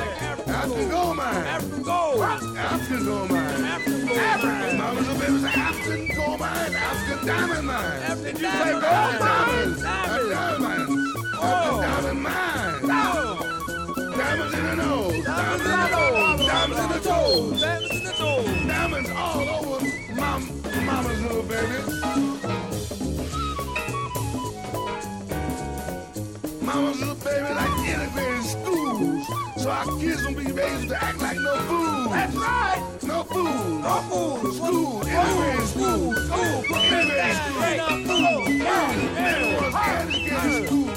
African 0.48 0.90
gold 0.90 1.18
mine. 1.18 1.36
African 1.36 1.84
gold. 1.84 2.22
African 2.22 3.06
gold 3.06 3.30
mine. 3.30 3.64
African 3.66 4.08
gold 4.08 4.20
mine. 4.20 4.78
Mama's 4.78 5.08
little 5.08 5.20
baby 5.20 5.40
likes 5.40 5.58
African 5.58 6.16
gold 6.16 6.40
mine. 6.40 6.74
African 6.74 7.28
diamond 7.28 7.68
mine. 7.68 8.02
African 8.02 8.42
diamond 8.42 8.82
mine. 8.82 9.20
Diamonds. 9.20 9.84
African 9.84 10.30
diamond 10.30 10.64
mine. 10.64 10.86
Oh. 11.36 11.82
African 11.84 12.24
diamond 12.24 12.24
mine. 12.24 12.82
Diamonds 14.18 14.54
in 14.54 14.66
the 14.66 14.76
nose. 14.76 15.26
Diamonds 15.26 15.66
in 15.66 15.72
the 15.72 15.90
nose. 15.90 16.48
Diamonds 16.48 16.80
in 16.80 16.90
the 16.90 17.10
toes. 17.10 17.62
Diamonds 17.62 17.92
in 17.92 18.04
the 18.06 18.12
toes. 18.14 18.68
Diamonds 18.68 19.10
all 19.10 19.50
over 19.50 19.86
mom, 20.16 20.62
mama's 20.86 21.22
little 21.24 21.44
baby. 21.44 22.29
Our 29.80 29.86
kids 29.98 30.22
gonna 30.24 30.36
be 30.36 30.52
raised 30.52 30.90
to 30.90 31.02
act 31.02 31.22
like 31.22 31.40
no 31.40 31.56
fools. 31.56 32.12
That's 32.12 32.36
right. 32.36 32.84
No 33.04 33.24
fools. 33.24 33.82
No 33.82 34.02
fools. 34.10 34.58
School. 34.58 35.08
Everywhere 35.08 35.56
in 35.56 35.68
school. 35.68 36.16
School. 36.16 36.76
Everywhere 36.76 37.30
in 37.30 37.36
school. 37.40 38.44
Everyone's 39.16 39.74
got 39.74 40.04
to 40.04 40.12
get 40.20 40.44
to 40.44 40.68
school. 40.68 40.90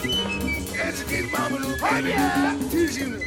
Educate 0.82 1.30
mama 1.30 1.56
and 1.62 1.78
baby. 1.80 2.08
Yeah. 2.08 2.58
Teaching 2.72 3.10
them. 3.12 3.22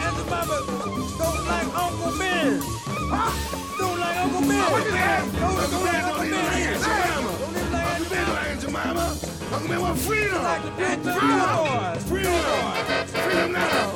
And 0.00 0.16
the 0.16 0.24
mama 0.30 0.56
don't 1.18 1.40
like 1.44 1.68
Uncle 1.76 2.12
Ben. 2.18 2.60
Huh? 3.12 3.28
Don't 3.76 3.98
like 4.00 4.16
Uncle 4.16 4.40
Ben. 4.40 4.56
Uncle 4.72 5.80
Ben 5.84 6.00
don't 6.08 6.24
even 6.24 6.44
like 6.46 6.64
Aunt 6.64 6.80
Jemima. 6.80 7.28
Uncle 7.28 8.08
Ben 8.08 8.24
don't 8.24 8.34
like 8.34 8.48
Aunt 8.48 8.60
Jemima. 8.62 9.29
Hungry 9.50 9.78
with 9.78 10.06
freedom! 10.06 10.40
Freedom! 10.76 11.98
Freedom! 12.06 13.06
Freedom 13.06 13.52
now! 13.52 13.89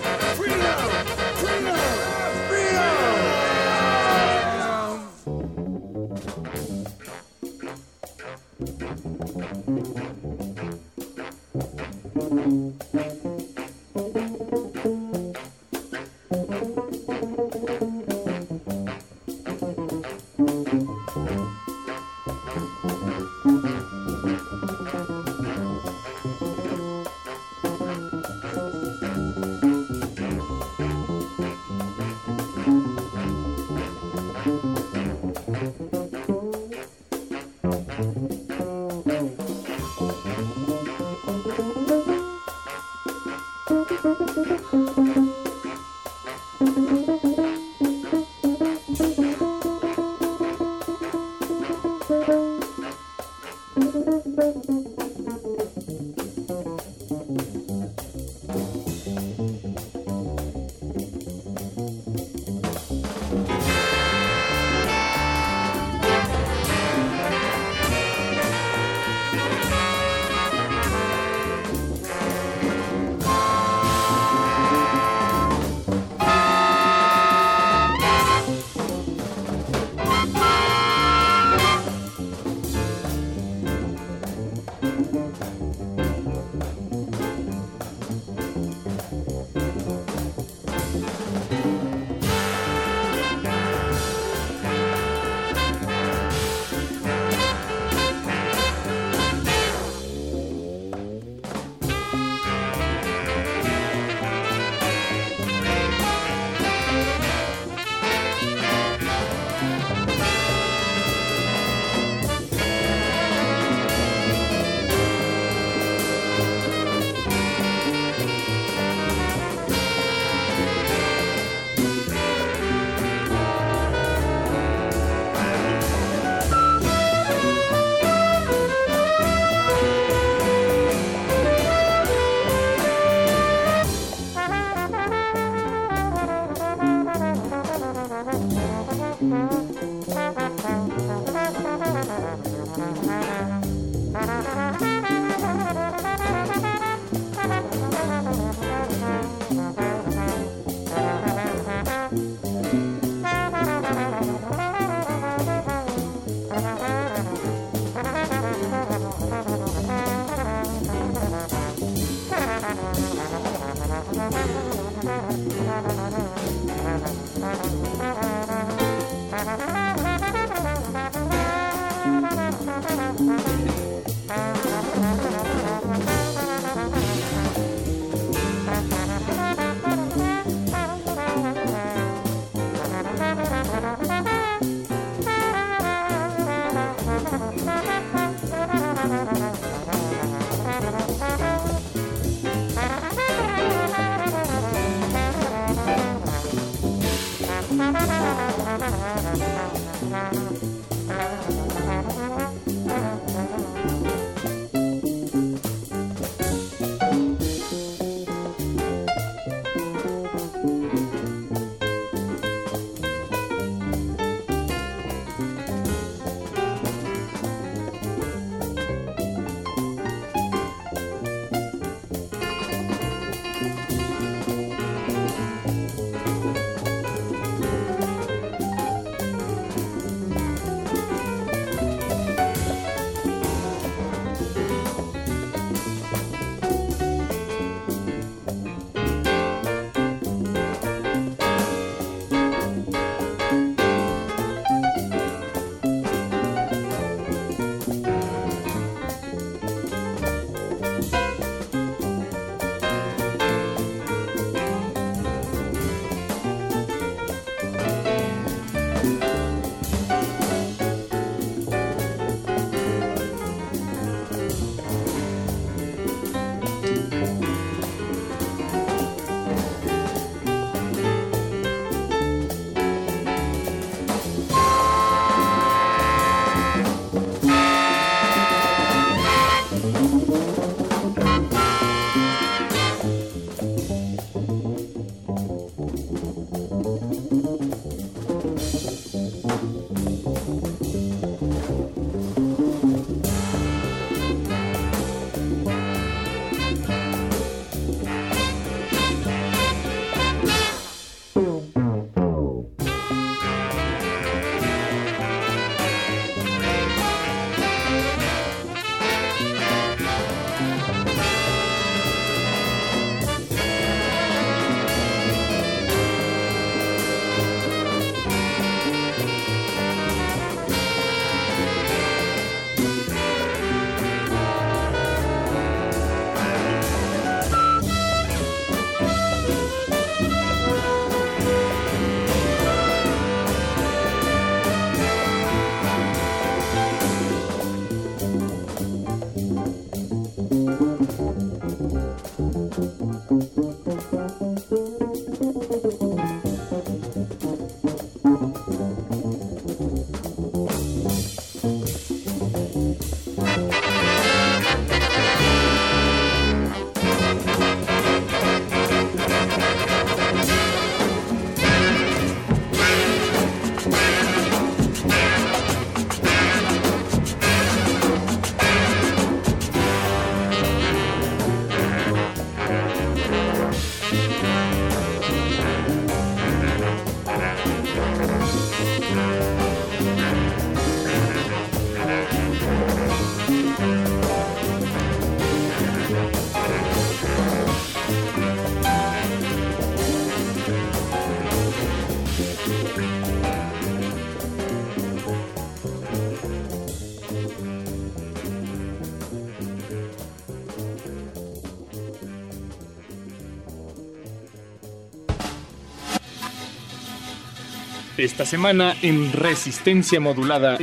Esta 408.25 408.47
semana 408.47 408.95
en 409.03 409.35
Resistencia 409.35 410.19
Modulada, 410.19 410.79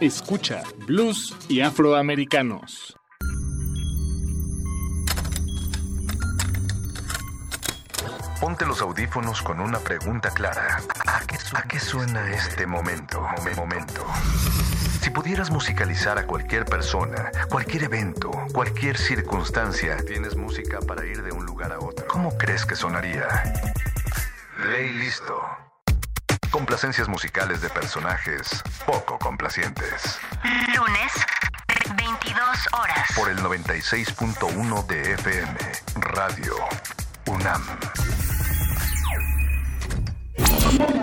escucha, 0.00 0.62
blues 0.86 1.34
y 1.48 1.58
afroamericanos. 1.60 2.94
Ponte 8.40 8.64
los 8.64 8.80
audífonos 8.80 9.42
con 9.42 9.58
una 9.60 9.78
pregunta 9.80 10.30
clara. 10.30 10.80
¿A 11.06 11.62
qué, 11.66 11.80
suena 11.80 12.30
este 12.30 12.64
momento? 12.64 13.20
Momen- 13.20 13.56
Momento. 13.56 14.06
Si 15.02 15.10
pudieras 15.10 15.50
musicalizar 15.50 16.16
a 16.18 16.26
cualquier 16.26 16.64
persona, 16.64 17.32
cualquier 17.50 17.84
evento, 17.84 18.30
cualquier 18.52 18.96
circunstancia, 18.98 19.96
tienes 20.06 20.36
música 20.36 20.78
para 20.80 21.04
ir 21.04 21.22
de 21.22 21.32
un 21.32 21.44
lugar 21.44 21.72
a 21.72 21.80
otro. 21.80 22.06
¿Cómo 22.06 22.36
crees 22.38 22.64
que 22.64 22.76
sonaría? 22.76 23.26
Ley 24.70 24.92
listo. 24.94 25.39
Complacencias 26.80 27.08
musicales 27.10 27.60
de 27.60 27.68
personajes 27.68 28.48
poco 28.86 29.18
complacientes. 29.18 30.18
Lunes, 30.74 31.12
22 31.94 32.38
horas. 32.72 33.06
Por 33.14 33.28
el 33.28 33.36
96.1 33.36 34.86
de 34.86 35.12
FM, 35.12 35.58
Radio 35.96 36.54
UNAM. 37.26 37.62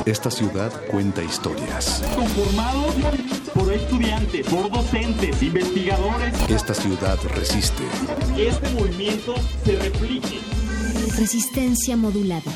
Esta 0.08 0.32
ciudad 0.32 0.72
cuenta 0.88 1.22
historias. 1.22 2.04
Conformados 2.16 2.96
por 3.54 3.72
estudiantes, 3.72 4.48
por 4.48 4.72
docentes, 4.72 5.44
investigadores. 5.44 6.34
Esta 6.50 6.74
ciudad 6.74 7.20
resiste. 7.36 7.84
Que 8.36 8.48
este 8.48 8.70
movimiento 8.72 9.36
se 9.64 9.78
replique. 9.78 10.40
Resistencia 11.20 11.96
modulada. 11.96 12.52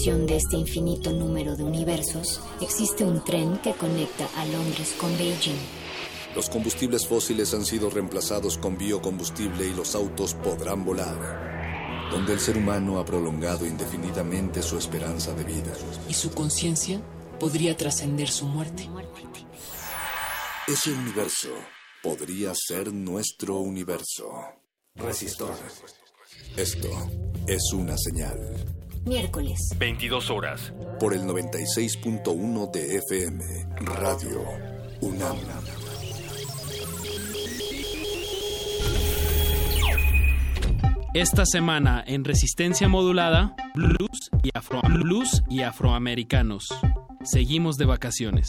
De 0.00 0.36
este 0.36 0.56
infinito 0.56 1.12
número 1.12 1.56
de 1.56 1.62
universos, 1.62 2.40
existe 2.62 3.04
un 3.04 3.22
tren 3.22 3.58
que 3.58 3.74
conecta 3.74 4.26
a 4.34 4.46
Londres 4.46 4.94
con 4.98 5.10
Beijing. 5.18 5.58
Los 6.34 6.48
combustibles 6.48 7.06
fósiles 7.06 7.52
han 7.52 7.66
sido 7.66 7.90
reemplazados 7.90 8.56
con 8.56 8.78
biocombustible 8.78 9.66
y 9.66 9.74
los 9.74 9.94
autos 9.94 10.32
podrán 10.32 10.86
volar. 10.86 12.08
Donde 12.10 12.32
el 12.32 12.40
ser 12.40 12.56
humano 12.56 12.98
ha 12.98 13.04
prolongado 13.04 13.66
indefinidamente 13.66 14.62
su 14.62 14.78
esperanza 14.78 15.34
de 15.34 15.44
vida. 15.44 15.72
Y 16.08 16.14
su 16.14 16.30
conciencia 16.30 16.98
podría 17.38 17.76
trascender 17.76 18.30
su 18.30 18.46
muerte. 18.46 18.88
Ese 20.66 20.92
universo 20.92 21.50
podría 22.02 22.54
ser 22.54 22.90
nuestro 22.90 23.58
universo. 23.58 24.32
Resistor. 24.94 25.54
Esto 26.56 26.88
es 27.46 27.70
una 27.74 27.96
señal. 27.98 28.79
Miércoles, 29.04 29.74
22 29.78 30.30
horas. 30.30 30.72
Por 30.98 31.14
el 31.14 31.22
96.1 31.22 32.70
de 32.70 32.96
FM, 32.96 33.44
Radio 33.80 34.42
UNAM. 35.00 35.36
Esta 41.14 41.44
semana 41.44 42.04
en 42.06 42.24
Resistencia 42.24 42.88
Modulada, 42.88 43.56
blues 43.74 44.30
y, 44.44 44.50
afro 44.54 44.80
blues 44.82 45.42
y 45.48 45.62
afroamericanos. 45.62 46.68
Seguimos 47.24 47.78
de 47.78 47.86
vacaciones. 47.86 48.46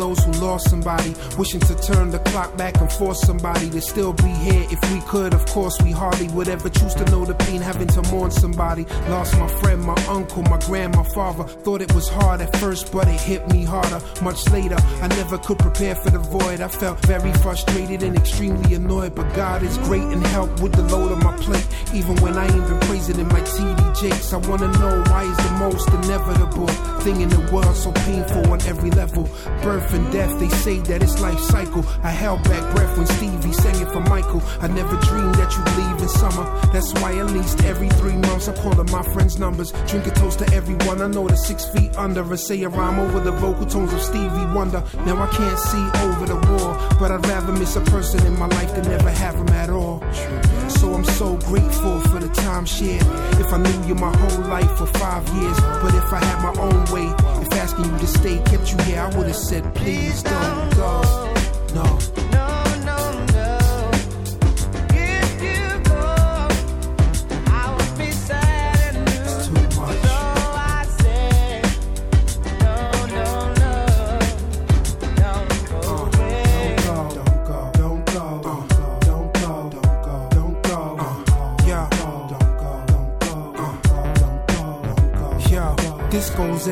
Those 0.00 0.18
who 0.24 0.32
lost 0.32 0.70
somebody, 0.70 1.14
wishing 1.36 1.60
to 1.60 1.74
turn 1.74 2.10
the 2.10 2.18
clock 2.30 2.56
back 2.56 2.80
and 2.80 2.90
force 2.90 3.20
somebody 3.20 3.68
to 3.68 3.82
still 3.82 4.14
be 4.14 4.30
here. 4.46 4.66
If 4.70 4.80
we 4.92 5.00
could, 5.02 5.34
of 5.34 5.44
course, 5.44 5.76
we 5.82 5.92
hardly 5.92 6.28
would 6.28 6.48
ever 6.48 6.70
choose 6.70 6.94
to 6.94 7.04
know 7.10 7.26
the 7.26 7.34
pain 7.34 7.60
having 7.60 7.88
to 7.88 8.02
mourn 8.10 8.30
somebody. 8.30 8.86
Lost 9.08 9.38
my 9.38 9.46
friend, 9.60 9.82
my 9.82 10.00
uncle, 10.08 10.42
my 10.44 10.58
grandma, 10.60 11.02
father. 11.02 11.44
Thought 11.44 11.82
it 11.82 11.92
was 11.94 12.08
hard 12.08 12.40
at 12.40 12.56
first, 12.56 12.90
but 12.92 13.06
it 13.08 13.20
hit 13.20 13.46
me 13.52 13.62
harder. 13.62 14.00
Much 14.22 14.48
later, 14.48 14.76
I 15.02 15.08
never 15.08 15.36
could 15.36 15.58
prepare 15.58 15.94
for 15.94 16.10
the 16.10 16.18
void. 16.18 16.62
I 16.62 16.68
felt 16.68 16.98
very 17.04 17.32
frustrated 17.34 18.02
and 18.02 18.16
extremely 18.16 18.74
annoyed, 18.74 19.14
but 19.14 19.28
God 19.34 19.62
is 19.62 19.76
great 19.78 20.02
and 20.02 20.26
helped 20.28 20.60
with 20.62 20.72
the 20.72 20.82
load 20.84 21.12
on 21.12 21.22
my 21.22 21.36
plate. 21.36 21.66
Even 21.92 22.16
when 22.22 22.38
I 22.38 22.44
ain't 22.44 22.68
been 22.68 22.80
praising 22.88 23.18
in 23.20 23.28
my 23.28 23.40
TD 23.40 24.00
Jakes, 24.00 24.32
I 24.32 24.38
wanna 24.48 24.68
know 24.78 25.02
why 25.10 25.24
is 25.24 25.36
the 25.36 25.52
most 25.58 25.88
inevitable 25.88 26.68
thing 27.04 27.20
in 27.20 27.28
the 27.28 27.40
world 27.52 27.76
so 27.76 27.92
painful 27.92 28.50
on 28.50 28.62
every 28.62 28.90
level. 28.92 29.28
Birth 29.62 29.92
and 29.92 30.10
death, 30.10 30.38
they 30.38 30.48
say 30.48 30.78
that 30.78 31.02
it's 31.02 31.20
life 31.20 31.38
cycle. 31.38 31.84
I 32.02 32.10
held 32.10 32.42
back 32.44 32.74
breath 32.74 32.96
when 32.96 33.06
Stevie 33.06 33.52
sang 33.52 33.80
it 33.80 33.88
for 33.92 34.00
Michael. 34.00 34.42
I 34.60 34.68
never 34.68 34.96
dreamed 35.08 35.34
that 35.34 35.52
you'd 35.54 35.76
leave 35.76 36.00
in 36.00 36.08
summer. 36.08 36.44
That's 36.72 36.92
why 36.94 37.16
at 37.18 37.26
least 37.26 37.62
every 37.64 37.90
three 37.90 38.16
months 38.16 38.48
I 38.48 38.54
call 38.56 38.80
up 38.80 38.90
my 38.90 39.02
friends' 39.12 39.38
numbers. 39.38 39.72
Drink 39.86 40.06
a 40.06 40.10
toast 40.12 40.38
to 40.38 40.52
everyone 40.54 41.02
I 41.02 41.08
know 41.08 41.28
that's 41.28 41.46
six 41.46 41.66
feet 41.66 41.94
under 41.96 42.22
and 42.22 42.40
say 42.40 42.62
a 42.62 42.68
rhyme 42.68 42.98
over 42.98 43.20
the 43.20 43.32
vocal 43.32 43.66
tones 43.66 43.92
of 43.92 44.00
Stevie 44.00 44.46
Wonder. 44.54 44.82
Now 45.04 45.22
I 45.22 45.28
can't 45.28 45.58
see 45.58 45.84
over 46.06 46.26
the 46.26 46.36
wall, 46.36 46.74
but 46.98 47.12
I'd 47.12 47.26
rather 47.26 47.52
miss 47.52 47.76
a 47.76 47.82
person 47.82 48.24
in 48.26 48.38
my 48.38 48.46
life 48.46 48.74
than 48.74 48.88
never 48.88 49.10
have 49.10 49.36
them 49.36 49.48
at 49.56 49.68
all. 49.68 50.00
So 50.68 50.94
I'm 50.94 51.04
so 51.04 51.36
grateful 51.36 52.00
for 52.00 52.18
the 52.18 52.28
time 52.28 52.64
shared. 52.64 53.04
If 53.38 53.52
I 53.52 53.58
knew 53.58 53.88
you 53.88 53.94
my 53.94 54.16
whole 54.16 54.44
life 54.48 54.70
for 54.78 54.86
five 54.86 55.28
years, 55.36 55.60
but 55.82 55.94
if 55.94 56.12
I 56.12 56.24
had 56.24 56.42
my 56.42 56.60
own 56.60 56.84
way, 56.92 57.12
asking 57.52 57.86
you 57.86 57.98
to 57.98 58.06
stay 58.06 58.38
kept 58.44 58.72
you 58.72 58.78
here, 58.84 59.00
I 59.00 59.16
would 59.16 59.26
have 59.26 59.36
said, 59.36 59.74
please 59.74 60.22
don't 60.22 60.74
go. 60.76 61.09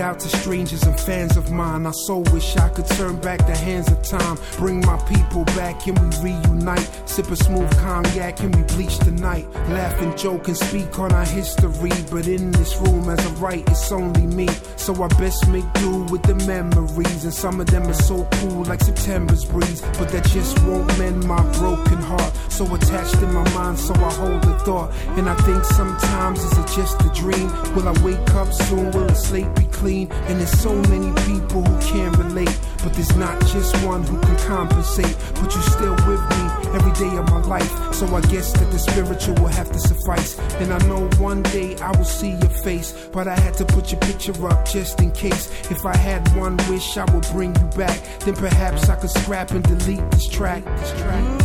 Out 0.01 0.21
to 0.21 0.29
strangers 0.29 0.83
and 0.83 0.99
fans 0.99 1.37
of 1.37 1.51
mine. 1.51 1.87
I 1.87 1.93
so 1.93 2.19
wish 2.33 2.57
I 2.57 2.69
could 2.69 2.87
turn 2.87 3.17
back 3.21 3.39
the 3.47 3.57
hands 3.57 3.91
of 3.91 4.03
time. 4.03 4.39
Bring 4.57 4.81
my 4.87 4.99
people 5.09 5.45
back, 5.57 5.81
can 5.81 5.95
we 5.95 6.31
reunite? 6.31 6.89
Sip 7.09 7.31
a 7.31 7.37
smooth 7.37 7.71
cognac, 7.79 8.37
can 8.37 8.53
we 8.53 8.63
bleach 8.75 8.99
the 8.99 9.11
night? 9.11 9.49
Laugh 9.71 10.01
and 10.01 10.17
joke 10.17 10.49
and 10.49 10.57
speak 10.57 10.99
on 10.99 11.13
our 11.13 11.25
history. 11.25 11.91
But 12.11 12.27
in 12.27 12.51
this 12.53 12.77
room, 12.79 13.09
as 13.09 13.25
I 13.27 13.31
write, 13.35 13.69
it's 13.69 13.91
only 13.91 14.27
me. 14.27 14.49
So 14.77 14.95
I 15.03 15.09
best 15.19 15.49
make 15.49 15.71
do 15.75 16.05
with 16.05 16.23
the 16.23 16.35
memories. 16.47 17.25
And 17.25 17.35
some 17.35 17.61
of 17.61 17.67
them 17.67 17.85
are 17.89 18.03
so 18.11 18.29
cool, 18.33 18.65
like 18.65 18.81
September's 18.81 19.45
breeze. 19.45 19.81
But 19.99 20.11
that 20.11 20.25
just 20.27 20.59
won't 20.65 20.87
mend 20.99 21.25
my 21.25 21.43
broken 21.59 21.99
heart. 21.99 22.33
So 22.49 22.73
attached 22.75 23.17
in 23.17 23.33
my 23.33 23.49
mind, 23.55 23.79
so 23.79 23.95
I 23.95 24.13
hold 24.13 24.43
the 24.43 24.59
thought. 24.61 24.93
And 25.19 25.29
I 25.29 25.35
think 25.47 25.65
sometimes, 25.65 26.43
is 26.45 26.59
it 26.59 26.69
just 26.77 27.01
a 27.03 27.11
dream? 27.15 27.49
Will 27.75 27.89
I 27.89 27.95
wake 28.05 28.31
up 28.35 28.53
soon? 28.53 28.91
Will 28.93 29.07
the 29.07 29.15
slate 29.15 29.55
be 29.55 29.65
clean? 29.65 29.88
And 29.89 30.39
there's 30.39 30.61
so 30.61 30.75
many 30.75 31.11
people 31.25 31.63
who 31.65 31.81
can't 31.81 32.15
relate. 32.19 32.55
But 32.85 32.93
there's 32.93 33.17
not 33.17 33.41
just 33.47 33.75
one 33.85 34.03
who 34.03 34.21
can 34.21 34.37
compensate. 34.47 35.17
But 35.35 35.55
you're 35.55 35.63
still 35.63 35.95
with 36.07 36.21
me 36.29 36.43
every 36.77 36.93
day 36.93 37.17
of 37.17 37.25
my 37.31 37.41
life. 37.41 37.95
So 37.95 38.07
I 38.15 38.21
guess 38.23 38.53
that 38.53 38.71
the 38.71 38.79
spiritual 38.79 39.35
will 39.37 39.49
have 39.49 39.73
to 39.73 39.79
suffice. 39.79 40.39
And 40.61 40.73
I 40.75 40.79
know 40.87 41.09
one 41.19 41.43
day 41.43 41.77
I 41.79 41.97
will 41.97 42.05
see 42.05 42.33
your 42.33 42.51
face. 42.63 43.09
But 43.13 43.29
I 43.29 43.35
had 43.41 43.55
to 43.55 43.65
put 43.65 43.91
your 43.91 44.01
picture 44.01 44.47
up 44.47 44.69
just 44.69 45.01
in 45.01 45.11
case. 45.13 45.51
If 45.71 45.87
I 45.87 45.97
had 45.97 46.21
one 46.37 46.59
wish, 46.69 46.99
I 46.99 47.11
would 47.15 47.27
bring 47.33 47.57
you 47.57 47.67
back. 47.77 47.99
Then 48.21 48.35
perhaps 48.35 48.91
I 48.91 48.97
could 48.97 49.11
scrap 49.11 49.53
and 49.53 49.65
delete 49.65 50.11
this 50.11 50.29
track. 50.29 50.65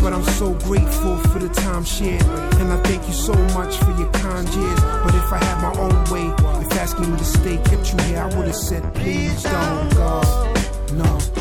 But 0.02 0.12
I'm 0.12 0.26
so 0.36 0.54
grateful 0.68 1.18
for 1.32 1.40
the 1.40 1.50
time 1.50 1.86
shared. 1.86 2.22
And 2.60 2.74
I 2.74 2.78
thank 2.84 3.08
you 3.08 3.14
so 3.14 3.34
much 3.56 3.78
for 3.78 3.92
your 3.92 4.12
kind 4.12 4.48
years. 4.50 4.82
But 4.82 5.16
if 5.16 5.32
I 5.32 5.38
had 5.38 5.62
my 5.62 5.80
own 5.80 6.03
asking 6.84 7.10
you 7.12 7.18
to 7.18 7.24
stay 7.24 7.58
kept 7.60 7.94
you 7.94 8.04
here, 8.04 8.20
I 8.20 8.26
would 8.36 8.48
have 8.48 8.56
said, 8.58 8.84
please 8.94 9.42
don't 9.44 9.96
go. 9.96 10.22
No. 10.92 11.33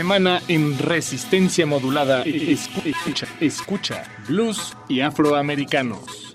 Semana 0.00 0.40
en 0.48 0.78
Resistencia 0.78 1.66
Modulada, 1.66 2.22
escucha, 2.22 3.28
escucha 3.38 4.04
blues 4.26 4.74
y 4.88 5.00
afroamericanos. 5.00 6.29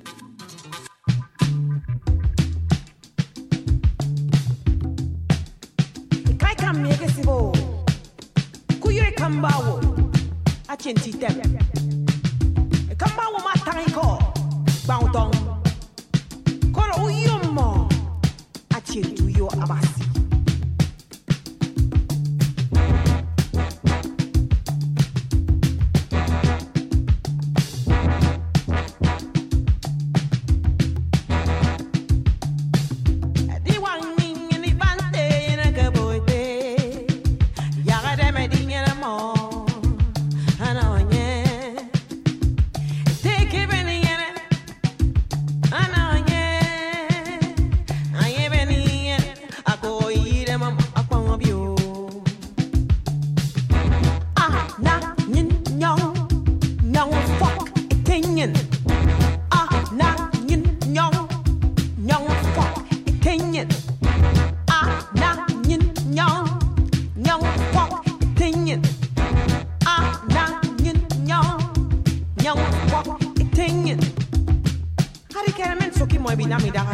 mueve 76.25 76.45
na 76.47 76.57
mirada. 76.57 76.91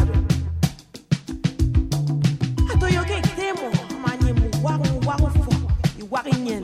Ato 2.73 2.87
yo 2.89 3.01
que 3.05 3.21
temo, 3.37 3.71
manye 4.03 4.33
mu 4.33 4.49
waru 4.61 4.99
waru 5.07 5.29
fo, 5.43 5.51
i 5.99 6.03
warinyen. 6.11 6.63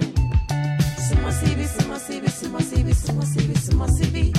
Sumasibi, 1.07 1.65
sumasibi, 1.65 2.29
sumasibi, 2.29 2.93
sumasibi, 2.93 3.55
sumasibi. 3.55 4.36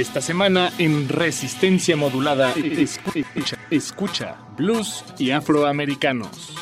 Esta 0.00 0.22
semana 0.22 0.72
en 0.78 1.10
Resistencia 1.10 1.94
Modulada 1.94 2.54
escucha, 3.70 4.38
blues 4.56 5.04
y 5.18 5.30
afroamericanos. 5.30 6.59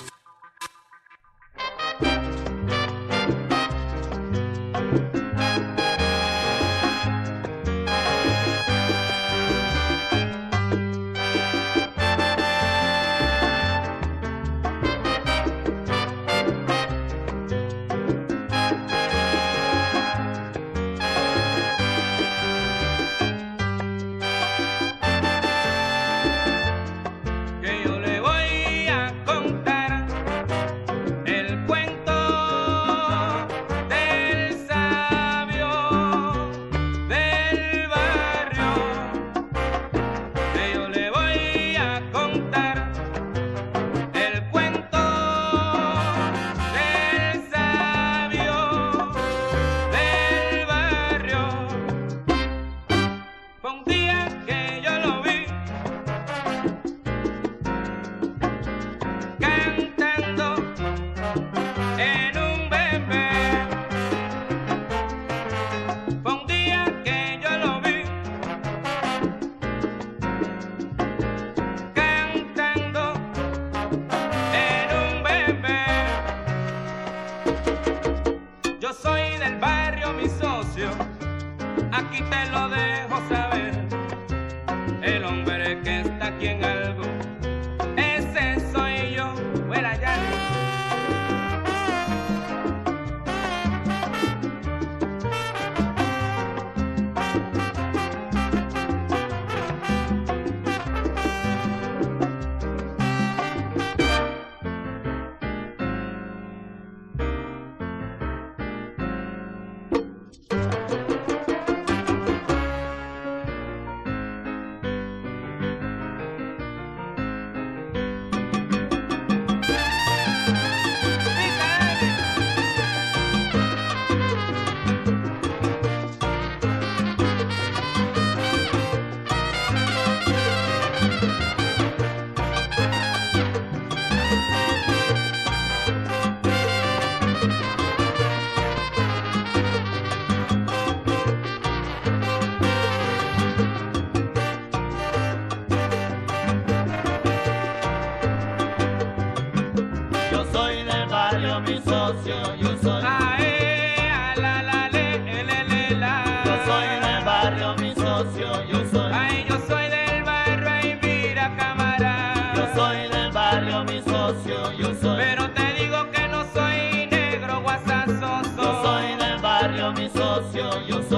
mi 169.92 170.08
socio, 170.08 170.86
yo 170.86 171.02
soy. 171.08 171.17